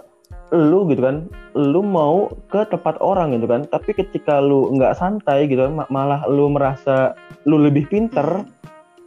lu 0.55 0.87
gitu 0.87 1.03
kan, 1.03 1.27
lu 1.59 1.83
mau 1.83 2.31
ke 2.47 2.63
tempat 2.71 2.99
orang 3.03 3.35
gitu 3.35 3.47
kan, 3.51 3.67
tapi 3.67 3.91
ketika 3.91 4.39
lu 4.39 4.71
nggak 4.75 4.95
santai 4.95 5.47
gitu 5.51 5.67
kan, 5.67 5.83
ma- 5.83 5.91
malah 5.91 6.23
lu 6.27 6.47
merasa 6.47 7.15
lu 7.43 7.59
lebih 7.59 7.87
pinter, 7.91 8.47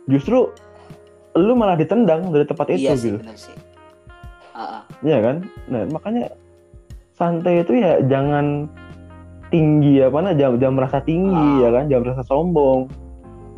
justru 0.05 0.53
lu 1.33 1.53
malah 1.57 1.81
ditendang 1.81 2.29
dari 2.29 2.45
tempat 2.45 2.67
itu 2.77 2.93
iya 2.93 2.93
sih 2.93 3.17
gitu. 3.17 3.25
sih. 3.37 3.57
Iya 5.01 5.19
kan? 5.25 5.37
Nah, 5.73 5.89
makanya 5.89 6.29
santai 7.17 7.65
itu 7.65 7.81
ya 7.81 8.05
jangan 8.05 8.69
tinggi 9.49 10.05
apa 10.05 10.19
nah 10.21 10.35
jangan, 10.37 10.57
jangan 10.61 10.77
merasa 10.77 10.99
tinggi 11.01 11.49
Ah. 11.57 11.65
ya 11.65 11.69
kan, 11.73 11.85
jangan 11.89 12.03
merasa 12.05 12.25
sombong. 12.29 12.81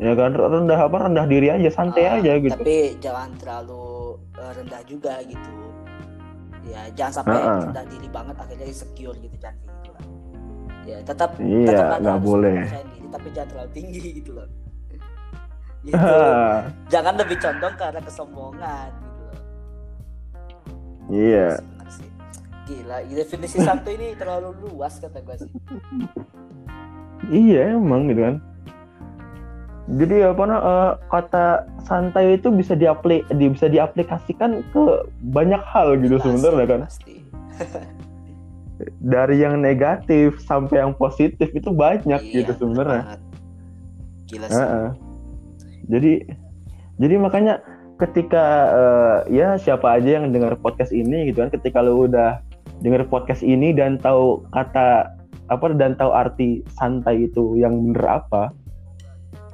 Ya 0.03 0.13
kan 0.13 0.35
rendah 0.35 0.79
apa 0.81 0.97
rendah 1.01 1.23
diri 1.23 1.47
aja, 1.47 1.69
santai 1.71 2.03
Ah, 2.03 2.19
aja 2.19 2.35
gitu. 2.35 2.51
tapi 2.51 2.75
jangan 2.99 3.31
terlalu 3.39 3.87
eh, 4.35 4.51
rendah 4.53 4.81
juga 4.83 5.13
gitu 5.23 5.51
ya 6.63 6.81
jangan 6.91 7.13
sampai 7.17 7.37
Ah, 7.37 7.47
ah. 7.49 7.59
rendah 7.63 7.85
diri 7.87 8.07
banget 8.07 8.35
akhirnya 8.35 8.67
insecure 8.67 9.15
gitu 9.17 9.35
jangan 9.37 9.55
kayak 9.57 9.71
gitu 9.73 9.89
lah 9.89 10.03
ya 10.83 10.97
tetap 11.01 11.29
Iya, 11.35 11.67
tetap 11.69 11.97
nggak 11.99 12.19
boleh. 12.21 12.55
diri 12.63 13.07
tapi 13.09 13.27
jangan 13.29 13.49
terlalu 13.49 13.69
tinggi 13.71 13.99
gitu 14.19 14.31
loh 14.33 14.47
gitu 15.81 15.99
jangan 16.93 17.13
lebih 17.15 17.37
condong 17.37 17.75
arah 17.77 17.99
kesombongan 18.01 18.89
gitu 18.91 19.21
loh 19.21 19.39
iya. 21.09 21.47
Sih. 21.89 22.09
gila 22.65 22.97
definisi 23.05 23.57
santai 23.57 23.93
ini 23.93 24.07
terlalu 24.15 24.51
luas 24.65 24.99
kata 24.99 25.19
gue 25.19 25.35
sih 25.37 25.51
Iya 27.23 27.79
emang 27.79 28.07
gitu 28.07 28.19
kan. 28.21 28.35
Jadi 29.83 30.23
apa 30.23 30.43
nah, 30.47 30.59
eh, 30.63 30.91
kata 31.11 31.45
santai 31.83 32.39
itu 32.39 32.47
bisa 32.49 32.71
diaplik 32.71 33.27
di, 33.35 33.51
bisa 33.51 33.67
diaplikasikan 33.67 34.63
ke 34.71 34.83
banyak 35.27 35.59
hal 35.59 35.99
gitu 35.99 36.15
Pasti, 36.15 36.27
sebenarnya 36.31 36.65
kan. 36.65 36.79
pasti 36.87 37.15
Dari 39.03 39.39
yang 39.39 39.59
negatif 39.59 40.39
sampai 40.39 40.79
yang 40.83 40.95
positif 40.95 41.51
itu 41.51 41.69
banyak 41.71 42.19
Iya, 42.19 42.35
gitu 42.41 42.63
sebenarnya. 42.63 43.19
gila 44.25 44.47
sih 44.47 44.55
Heeh. 44.55 44.87
Jadi 45.91 46.13
jadi 46.95 47.15
makanya 47.19 47.59
ketika 47.99 48.45
eh, 48.71 49.17
ya 49.35 49.59
siapa 49.59 49.99
aja 49.99 50.19
yang 50.19 50.31
dengar 50.31 50.55
podcast 50.57 50.91
ini 50.91 51.27
gitu 51.27 51.43
kan 51.43 51.51
ketika 51.51 51.83
lu 51.83 52.07
udah 52.07 52.39
dengar 52.79 53.03
podcast 53.05 53.43
ini 53.43 53.71
dan 53.71 53.99
tahu 53.99 54.47
kata 54.51 55.11
apa 55.47 55.65
dan 55.75 55.93
tahu 55.95 56.11
arti 56.11 56.63
santai 56.73 57.27
itu 57.27 57.59
yang 57.59 57.75
bener 57.91 58.23
apa 58.23 58.55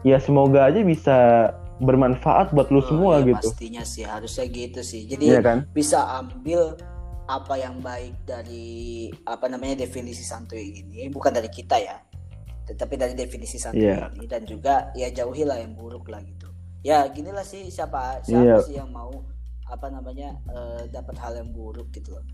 ya 0.01 0.17
semoga 0.17 0.67
aja 0.67 0.79
bisa 0.81 1.17
bermanfaat 1.79 2.51
buat 2.51 2.67
lu 2.69 2.79
Oh, 2.79 2.85
semua 2.85 3.13
iya, 3.19 3.31
gitu. 3.31 3.49
pastinya 3.55 3.83
sih 3.83 4.03
harusnya 4.03 4.45
gitu 4.47 4.81
sih. 4.83 5.07
Jadi 5.07 5.31
Iya 5.31 5.39
kan? 5.39 5.57
bisa 5.71 5.99
ambil 6.19 6.75
apa 7.29 7.55
yang 7.55 7.79
baik 7.79 8.19
dari 8.25 8.67
apa 9.23 9.47
namanya 9.47 9.85
definisi 9.85 10.21
santuy 10.21 10.83
ini. 10.83 11.07
Bukan 11.07 11.31
dari 11.31 11.47
kita 11.47 11.79
ya 11.79 11.95
tetapi 12.69 13.01
dari 13.01 13.17
definisi 13.17 13.57
santuy 13.57 13.88
Iya. 13.89 14.13
ini. 14.13 14.27
Dan 14.29 14.45
juga 14.45 14.91
ya 14.93 15.09
jauhilah 15.09 15.57
yang 15.57 15.73
buruk 15.73 16.05
lah 16.05 16.21
gitu. 16.21 16.51
Ya 16.85 17.07
ginilah 17.09 17.43
sih 17.43 17.65
siapa 17.67 18.21
siapa 18.21 18.43
Iya. 18.43 18.57
sih 18.62 18.75
yang 18.77 18.91
mau 18.91 19.09
apa 19.65 19.88
namanya 19.88 20.35
eh, 20.51 20.83
dapat 20.89 21.15
hal 21.17 21.33
yang 21.38 21.49
buruk 21.49 21.89
gitu 21.89 22.13
loh. 22.13 22.25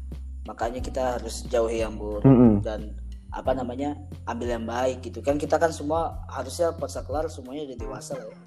Makanya 0.45 0.77
kita 0.79 1.17
harus 1.17 1.45
jauhi 1.45 1.81
yang 1.81 1.97
buruk 1.97 2.21
Mm-mm. 2.25 2.61
dan 2.61 2.93
apa 3.35 3.51
namanya 3.51 3.99
ambil 4.23 4.47
yang 4.55 4.63
baik 4.63 5.03
gitu. 5.03 5.19
Kan 5.19 5.35
kita 5.35 5.59
kan 5.59 5.75
semua 5.75 6.23
harusnya 6.31 6.71
paksa 6.71 7.03
kelar 7.03 7.27
semuanya 7.27 7.67
udah 7.67 7.77
dewasa 7.77 8.15
lah 8.15 8.27
ya. 8.31 8.37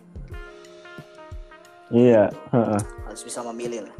Iya 1.88 2.24
harus 3.04 3.22
bisa 3.24 3.44
memilih 3.52 3.84
lah. 3.84 3.96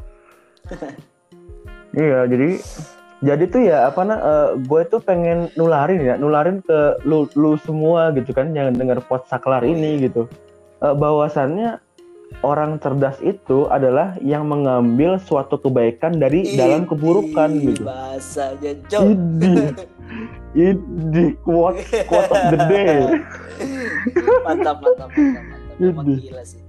Iya 1.93 2.25
jadi 2.25 2.49
jadi 3.19 3.45
tuh 3.51 3.63
ya 3.67 3.79
apa 3.91 4.01
nah 4.07 4.21
gue 4.57 4.83
tuh 4.89 5.01
pengen 5.05 5.53
nularin 5.59 6.01
ya 6.01 6.15
nularin 6.17 6.65
ke 6.65 7.01
lu 7.05 7.29
lu 7.37 7.61
semua 7.61 8.15
gitu 8.17 8.33
kan 8.33 8.53
yang 8.57 8.73
dengar 8.73 9.05
pot 9.05 9.29
saklar 9.29 9.61
ini 9.65 10.09
gitu. 10.09 10.25
Eh, 10.79 10.95
bahwasannya 10.95 11.83
orang 12.41 12.79
cerdas 12.79 13.19
itu 13.19 13.67
adalah 13.67 14.15
yang 14.21 14.47
mengambil 14.47 15.19
suatu 15.19 15.57
kebaikan 15.57 16.17
dari 16.17 16.55
dalam 16.55 16.85
keburukan 16.85 17.51
gitu. 17.57 17.83
bahasanya 17.83 18.73
cok. 18.87 19.03
Idi, 19.05 19.55
idi, 20.57 21.25
of 21.45 22.41
the 22.51 22.59
day. 22.67 23.05
mantap 24.43 24.81
mantap 24.81 25.09
mantap 25.11 25.45
mantap. 25.45 25.77
Memang 25.79 26.07
Idi. 26.09 26.31
gila 26.31 26.43
sih. 26.43 26.61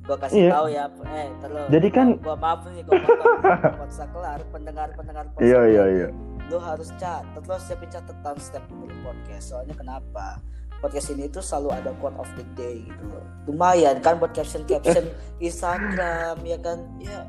Gua 0.00 0.16
kasih 0.16 0.42
Iya. 0.42 0.50
tahu 0.50 0.66
ya 0.68 0.84
eh 1.06 1.28
terus 1.38 1.66
Jadi 1.70 1.88
kan- 1.92 2.14
gua 2.18 2.34
maaf 2.34 2.60
nih 2.66 2.82
gua 2.82 2.94
potong. 2.98 3.34
Potsa 3.78 4.04
kelar 4.10 4.40
pendengar 4.50 4.88
pendengar 4.96 5.24
Iya, 5.38 5.60
iya, 5.68 5.84
iya. 5.86 6.08
lu 6.50 6.58
harus 6.58 6.90
catat 6.98 7.44
lo 7.46 7.56
siapin 7.62 7.86
catatan 7.86 8.34
dulu 8.66 8.90
podcast 9.06 9.54
soalnya 9.54 9.70
kenapa 9.70 10.42
podcast 10.80 11.08
ini 11.10 11.24
tuh 11.26 11.40
selalu 11.40 11.68
ada 11.74 11.90
quote 11.96 12.16
of 12.16 12.28
the 12.34 12.44
day 12.54 12.82
gitu 12.82 13.04
loh 13.06 13.24
lumayan 13.44 14.00
kan 14.00 14.16
buat 14.16 14.32
caption 14.32 14.64
caption 14.64 15.08
Instagram 15.44 16.36
ya 16.42 16.58
kan 16.58 16.78
ya 16.98 17.24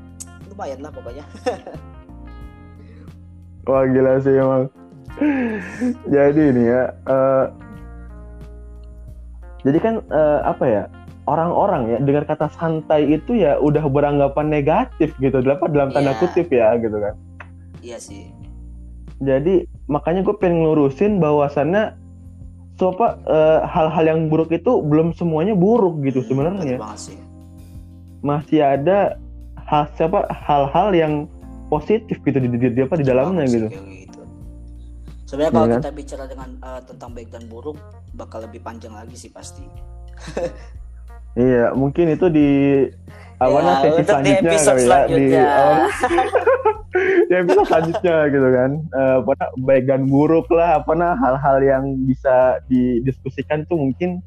lumayan 0.47 0.79
lah 0.79 0.89
pokoknya 0.89 1.23
Wah 3.61 3.85
gila 3.85 4.17
sih 4.17 4.33
emang. 4.33 4.73
jadi 6.09 6.41
ini 6.49 6.63
ya. 6.65 6.83
eh, 7.05 7.45
jadi 9.61 9.77
kan 9.77 9.95
eh, 10.01 10.39
apa 10.41 10.65
ya? 10.65 10.83
Orang-orang 11.29 11.85
ya 11.87 11.97
dengar 12.01 12.25
kata 12.25 12.49
santai 12.49 13.05
itu 13.13 13.37
ya 13.37 13.61
udah 13.61 13.85
beranggapan 13.85 14.49
negatif 14.49 15.13
gitu, 15.21 15.37
dapat 15.39 15.69
dalam 15.71 15.93
tanda 15.93 16.11
Iya. 16.11 16.19
kutip 16.19 16.47
ya 16.49 16.73
gitu 16.81 16.97
kan. 16.97 17.13
iya 17.79 18.01
sih 18.01 18.33
Jadi 19.21 19.69
makanya 19.85 20.25
gue 20.25 20.33
pengen 20.33 20.65
ngurusin 20.65 21.21
bahwasannya 21.21 21.93
so 22.81 22.89
apa 22.89 23.21
eh, 23.29 23.59
hal-hal 23.69 24.05
yang 24.09 24.19
buruk 24.25 24.49
itu 24.49 24.81
belum 24.81 25.13
semuanya 25.13 25.53
buruk 25.53 26.01
gitu 26.01 26.25
sebenarnya 26.25 26.81
banget 26.81 27.13
sih. 27.13 27.17
masih 28.25 28.65
ada 28.65 29.21
hal 29.69 29.85
siapa 29.93 30.25
hal-hal 30.33 30.89
yang 30.97 31.13
positif 31.69 32.17
gitu 32.25 32.41
di, 32.41 32.49
di, 32.49 32.67
di 32.73 32.81
apa 32.81 32.97
di 32.97 33.05
dalamnya 33.05 33.45
gitu 33.45 33.69
gitu. 33.69 34.21
Sebenarnya 35.29 35.53
kalau 35.53 35.67
Iya 35.69 35.71
kan? 35.77 35.81
kita 35.85 35.91
bicara 35.93 36.23
dengan 36.25 36.49
eh, 36.57 36.81
tentang 36.89 37.09
baik 37.13 37.29
dan 37.29 37.43
buruk 37.45 37.77
bakal 38.17 38.41
lebih 38.49 38.65
panjang 38.65 38.97
lagi 38.97 39.13
sih 39.13 39.29
pasti. 39.29 39.61
iya 41.37 41.71
mungkin 41.77 42.17
itu 42.17 42.27
di 42.33 42.49
apa 43.41 43.57
Ya, 43.57 43.73
sesi 43.81 44.01
selanjutnya 44.05 44.53
kali 44.53 44.83
ya 44.85 44.99
di 45.09 45.25
apa, 45.33 45.85
di 47.29 47.33
episode 47.33 47.65
selanjutnya 47.65 48.15
gitu 48.29 48.49
kan. 48.53 48.71
Apa 48.93 49.31
nah, 49.33 49.49
baik 49.65 49.83
dan 49.89 50.01
buruk 50.05 50.45
lah 50.53 50.77
apa 50.77 50.91
nah 50.93 51.17
hal-hal 51.17 51.57
yang 51.65 51.83
bisa 52.05 52.61
didiskusikan 52.69 53.65
tuh 53.65 53.81
mungkin 53.81 54.21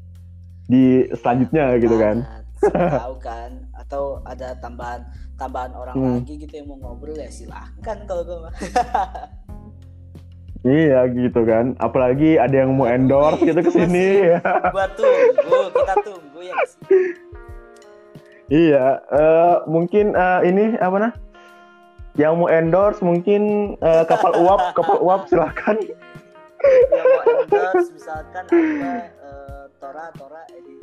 di 0.67 1.07
selanjutnya 1.15 1.79
gitu 1.79 1.95
kan. 1.95 2.27
Siapa 2.59 3.07
tahu 3.07 3.15
kan? 3.23 3.49
Atau 3.79 4.03
ada 4.27 4.51
tambahan 4.59 5.07
tambahan 5.39 5.71
orang 5.79 5.95
Hmm. 5.95 6.15
lagi 6.19 6.35
gitu 6.35 6.53
yang 6.59 6.67
mau 6.71 6.77
ngobrol 6.79 7.15
ya 7.15 7.31
silahkan 7.31 7.97
kalau 8.07 8.23
gue 8.23 8.39
iya 10.83 11.07
gitu 11.07 11.39
kan. 11.47 11.71
Apalagi 11.79 12.35
ada 12.35 12.67
yang 12.67 12.75
mau 12.75 12.89
endorse 12.89 13.47
gitu 13.47 13.63
ke 13.63 13.71
itu 13.71 13.79
sini. 13.79 14.07
Gua 14.75 14.87
tunggu, 14.91 15.59
kita 15.71 15.95
tunggu 16.03 16.39
ya? 16.43 16.55
Iya 18.47 18.99
eh, 19.03 19.55
mungkin 19.65 20.13
eh, 20.13 20.39
ini 20.45 20.63
apa 20.77 20.97
nah? 20.99 21.13
Yang 22.15 22.33
mau 22.33 22.47
endorse 22.47 23.01
mungkin 23.01 23.41
eh, 23.77 24.03
kapal 24.05 24.31
uap 24.37 24.61
kapal 24.77 24.97
uap 24.99 25.27
silahkan 25.27 25.75
yang 26.89 27.05
mau 27.05 27.21
endorse 27.27 27.89
misalkan 27.91 28.43
apa 28.45 28.91
Tora 29.75 30.05
Tora 30.15 30.41
Edi. 30.49 30.75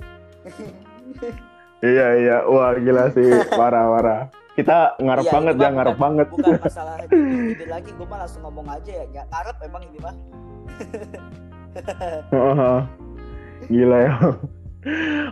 Iya 1.83 2.07
iya. 2.17 2.37
Wah 2.47 2.77
gila 2.77 3.11
sih. 3.11 3.27
Parah 3.59 3.91
parah. 3.91 4.23
Kita 4.53 4.95
ngarep 5.01 5.25
Iya, 5.25 5.33
banget 5.33 5.55
ya 5.57 5.69
ngarep 5.73 5.97
bukan- 5.97 6.05
banget. 6.05 6.27
bukan 6.29 6.55
masalah 6.69 6.95
ide 7.09 7.67
lagi. 7.67 7.91
Gue 7.97 8.07
mah 8.07 8.19
langsung 8.21 8.43
ngomong 8.45 8.67
aja 8.69 8.93
ya. 8.93 9.05
Nggak 9.09 9.27
ngarep 9.33 9.57
emang 9.65 9.83
ini 9.89 9.99
mah. 9.99 10.15
Gila 13.67 13.99
ya 13.99 14.15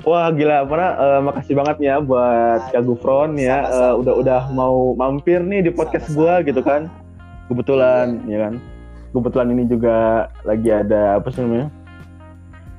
Wah 0.06 0.30
gila, 0.30 0.62
mana 0.62 0.94
eh, 0.94 1.18
makasih 1.26 1.58
banget 1.58 1.82
ya 1.82 1.98
buat 1.98 2.70
Kak 2.70 2.86
Gufron 2.86 3.34
ya 3.34 3.66
sama-sama. 3.66 3.82
eh, 3.82 3.94
udah 3.98 4.14
udah 4.22 4.40
mau 4.54 4.94
mampir 4.94 5.42
nih 5.42 5.66
di 5.66 5.74
podcast 5.74 6.06
gua 6.14 6.38
Sama-sama. 6.38 6.46
gitu 6.46 6.62
kan. 6.62 6.86
Kebetulan 7.50 8.06
ya 8.30 8.38
kan. 8.46 8.62
Kebetulan 9.10 9.50
ini 9.50 9.66
juga 9.66 9.96
lagi 10.46 10.70
ada 10.70 11.18
apa 11.18 11.34
sih 11.34 11.42
namanya? 11.42 11.66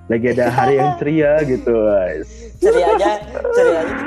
Lagi 0.07 0.31
ada 0.31 0.47
hari 0.47 0.79
yang 0.79 0.95
ceria 0.95 1.43
gitu, 1.43 1.75
guys. 1.75 2.55
ceria 2.63 2.87
aja 2.95 3.19
ceria 3.51 3.79
aja 3.83 3.91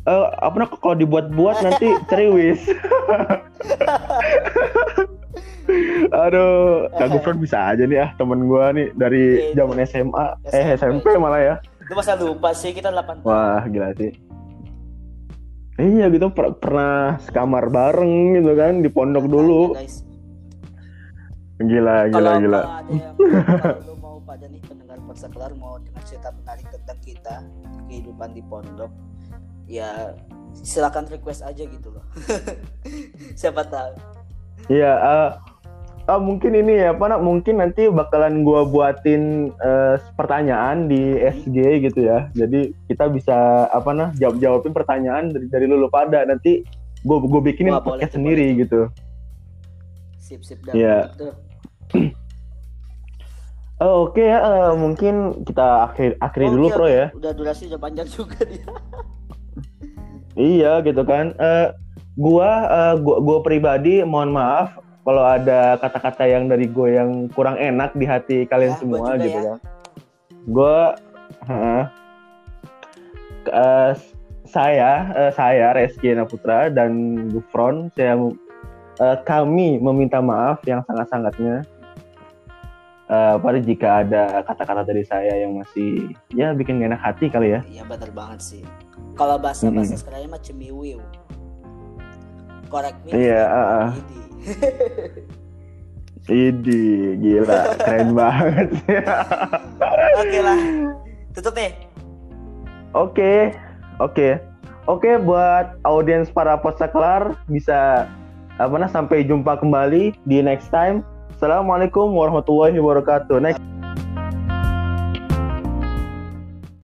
Eh 0.00 0.24
apa 0.40 0.64
kalau 0.80 0.96
dibuat-buat 0.96 1.60
nanti 1.60 1.92
ceriwis. 2.08 2.64
Aduh, 6.10 6.90
Kak 6.92 7.08
Gufron 7.10 7.38
bisa 7.38 7.58
aja 7.66 7.82
nih 7.82 7.98
ah 7.98 8.10
temen 8.14 8.44
gua 8.44 8.70
nih 8.70 8.90
dari 8.92 9.24
Gitu. 9.46 9.56
zaman 9.56 9.76
SMA, 9.82 10.24
eh 10.46 10.66
SMP 10.74 11.06
malah 11.16 11.40
ya. 11.40 11.54
lu 11.82 11.94
masa 11.94 12.14
lupa 12.14 12.50
sih 12.50 12.70
kita 12.70 12.88
8 12.88 13.22
Wah 13.22 13.62
gila 13.64 13.90
sih. 13.92 14.14
Iya 15.76 16.06
gitu 16.08 16.28
per- 16.28 16.54
pernah 16.54 16.94
sekamar 17.18 17.66
bareng 17.68 18.14
gitu 18.36 18.52
kan 18.52 18.78
di 18.78 18.86
pondok 18.86 19.24
dulu. 19.24 19.72
guys 19.72 20.06
Gila 21.58 22.08
gila 22.08 22.12
kalau 22.12 22.40
gila. 22.40 22.60
kalau 23.76 23.96
mau 23.96 24.16
pada 24.20 24.46
nih 24.46 24.62
pendengar 24.62 24.96
Paksa 25.02 25.28
Kelar 25.28 25.52
mau 25.54 25.76
dengan 25.76 26.00
cerita 26.02 26.30
menarik 26.30 26.66
tentang 26.68 26.98
kita 26.98 27.34
kehidupan 27.86 28.28
di 28.30 28.42
pondok 28.42 28.88
ya 29.66 30.14
silakan 30.52 31.04
request 31.06 31.42
aja 31.42 31.60
gitu 31.60 31.90
loh 31.90 32.04
siapa 33.38 33.60
tahu 33.62 33.92
Iya. 34.68 34.92
eh, 34.94 35.30
ah, 36.08 36.20
mungkin 36.20 36.54
ini 36.54 36.80
ya 36.80 36.94
apa 36.94 37.04
nak 37.10 37.20
mungkin 37.20 37.60
nanti 37.60 37.90
bakalan 37.90 38.46
gua 38.46 38.64
buatin 38.64 39.52
eh, 39.52 39.96
pertanyaan 40.16 40.88
di 40.88 41.18
SG 41.18 41.56
gitu 41.84 42.00
ya. 42.06 42.28
Jadi 42.32 42.72
kita 42.88 43.08
bisa 43.12 43.66
apa 43.68 43.90
nah 43.92 44.08
jawab 44.16 44.38
jawabin 44.40 44.72
pertanyaan 44.72 45.28
dari 45.34 45.46
dari 45.50 45.64
lu 45.68 45.90
pada 45.90 46.24
nanti 46.24 46.62
gue 47.00 47.16
gue 47.16 47.40
bikinin 47.40 47.72
Wah, 47.72 47.80
podcast 47.80 48.12
sendiri 48.12 48.52
boleh 48.52 48.60
gitu. 48.68 48.80
sip 50.20 50.44
sip 50.44 50.60
Iya. 50.70 51.08
gitu 51.16 51.28
Oh, 53.80 54.12
Oke 54.12 54.20
ya, 54.20 54.44
eh, 54.44 54.72
mungkin 54.76 55.40
kita 55.48 55.88
akhir 55.88 56.20
akhiri 56.20 56.52
dulu 56.52 56.68
Oke, 56.68 56.76
pro 56.76 56.84
ya. 56.84 57.08
udah 57.16 57.32
durasi 57.32 57.72
udah 57.72 57.80
panjang 57.80 58.04
juga 58.12 58.36
dia 58.44 58.68
Iya 60.36 60.84
gitu 60.84 61.00
kan. 61.02 61.32
Eh 61.40 61.72
gua, 62.14 62.50
eh, 62.68 62.94
gua 63.00 63.16
gua 63.24 63.38
pribadi 63.40 64.04
mohon 64.04 64.36
maaf 64.36 64.76
kalau 65.00 65.24
ada 65.24 65.80
kata-kata 65.80 66.24
yang 66.28 66.44
dari 66.46 66.68
gue 66.68 66.88
yang 66.94 67.26
kurang 67.32 67.56
enak 67.56 67.96
di 67.96 68.04
hati 68.04 68.38
kalian 68.44 68.76
Ya, 68.76 68.78
semua 68.78 69.16
gitu 69.16 69.32
ya. 69.32 69.42
kan. 69.56 69.58
Gua 70.48 70.76
heeh. 71.48 71.82
Eh, 73.48 73.92
saya 74.44 74.90
eh, 75.16 75.32
saya 75.32 75.72
Reski 75.72 76.12
Putra 76.28 76.68
dan 76.68 77.16
Gufron 77.32 77.88
saya 77.96 78.18
eh, 79.00 79.16
kami 79.24 79.78
meminta 79.80 80.18
maaf 80.20 80.60
yang 80.68 80.84
sangat-sangatnya 80.84 81.64
eh, 83.08 83.34
pada 83.40 83.58
jika 83.62 83.88
ada 84.04 84.42
kata-kata 84.44 84.82
dari 84.84 85.06
saya 85.06 85.40
yang 85.40 85.56
masih 85.56 86.12
ya 86.34 86.52
bikin 86.52 86.82
gak 86.82 86.92
enak 86.92 87.00
hati 87.00 87.26
kali 87.32 87.56
ya. 87.56 87.60
iya 87.70 87.82
bener 87.86 88.10
banget 88.12 88.40
sih 88.42 88.62
kalau 89.16 89.38
bahasa 89.40 89.70
bahasa 89.70 89.96
Mm-mm. 89.96 90.00
sekarang 90.02 90.28
mah 90.28 90.42
cemiwiu 90.42 91.00
correct 92.68 92.98
me 93.06 93.10
Iya, 93.16 93.42
ah, 93.48 93.66
ah. 93.86 93.88
Idi. 93.96 94.29
Idi, 96.30 97.18
gila, 97.18 97.74
keren 97.80 98.14
banget. 98.18 98.68
oke 100.14 100.38
lah 100.38 100.58
tutup 101.34 101.54
nih 101.58 101.72
Oke, 102.90 103.54
oke, 104.02 104.42
oke 104.90 105.10
buat 105.22 105.78
audiens 105.86 106.26
para 106.26 106.58
postaklar 106.58 107.38
bisa 107.46 108.10
apa 108.58 108.74
nah 108.76 108.90
sampai 108.90 109.22
jumpa 109.22 109.62
kembali 109.62 110.10
di 110.26 110.42
next 110.42 110.74
time. 110.74 111.06
Assalamualaikum 111.38 112.10
warahmatullahi 112.10 112.74
wabarakatuh. 112.82 113.38
Next. 113.38 113.79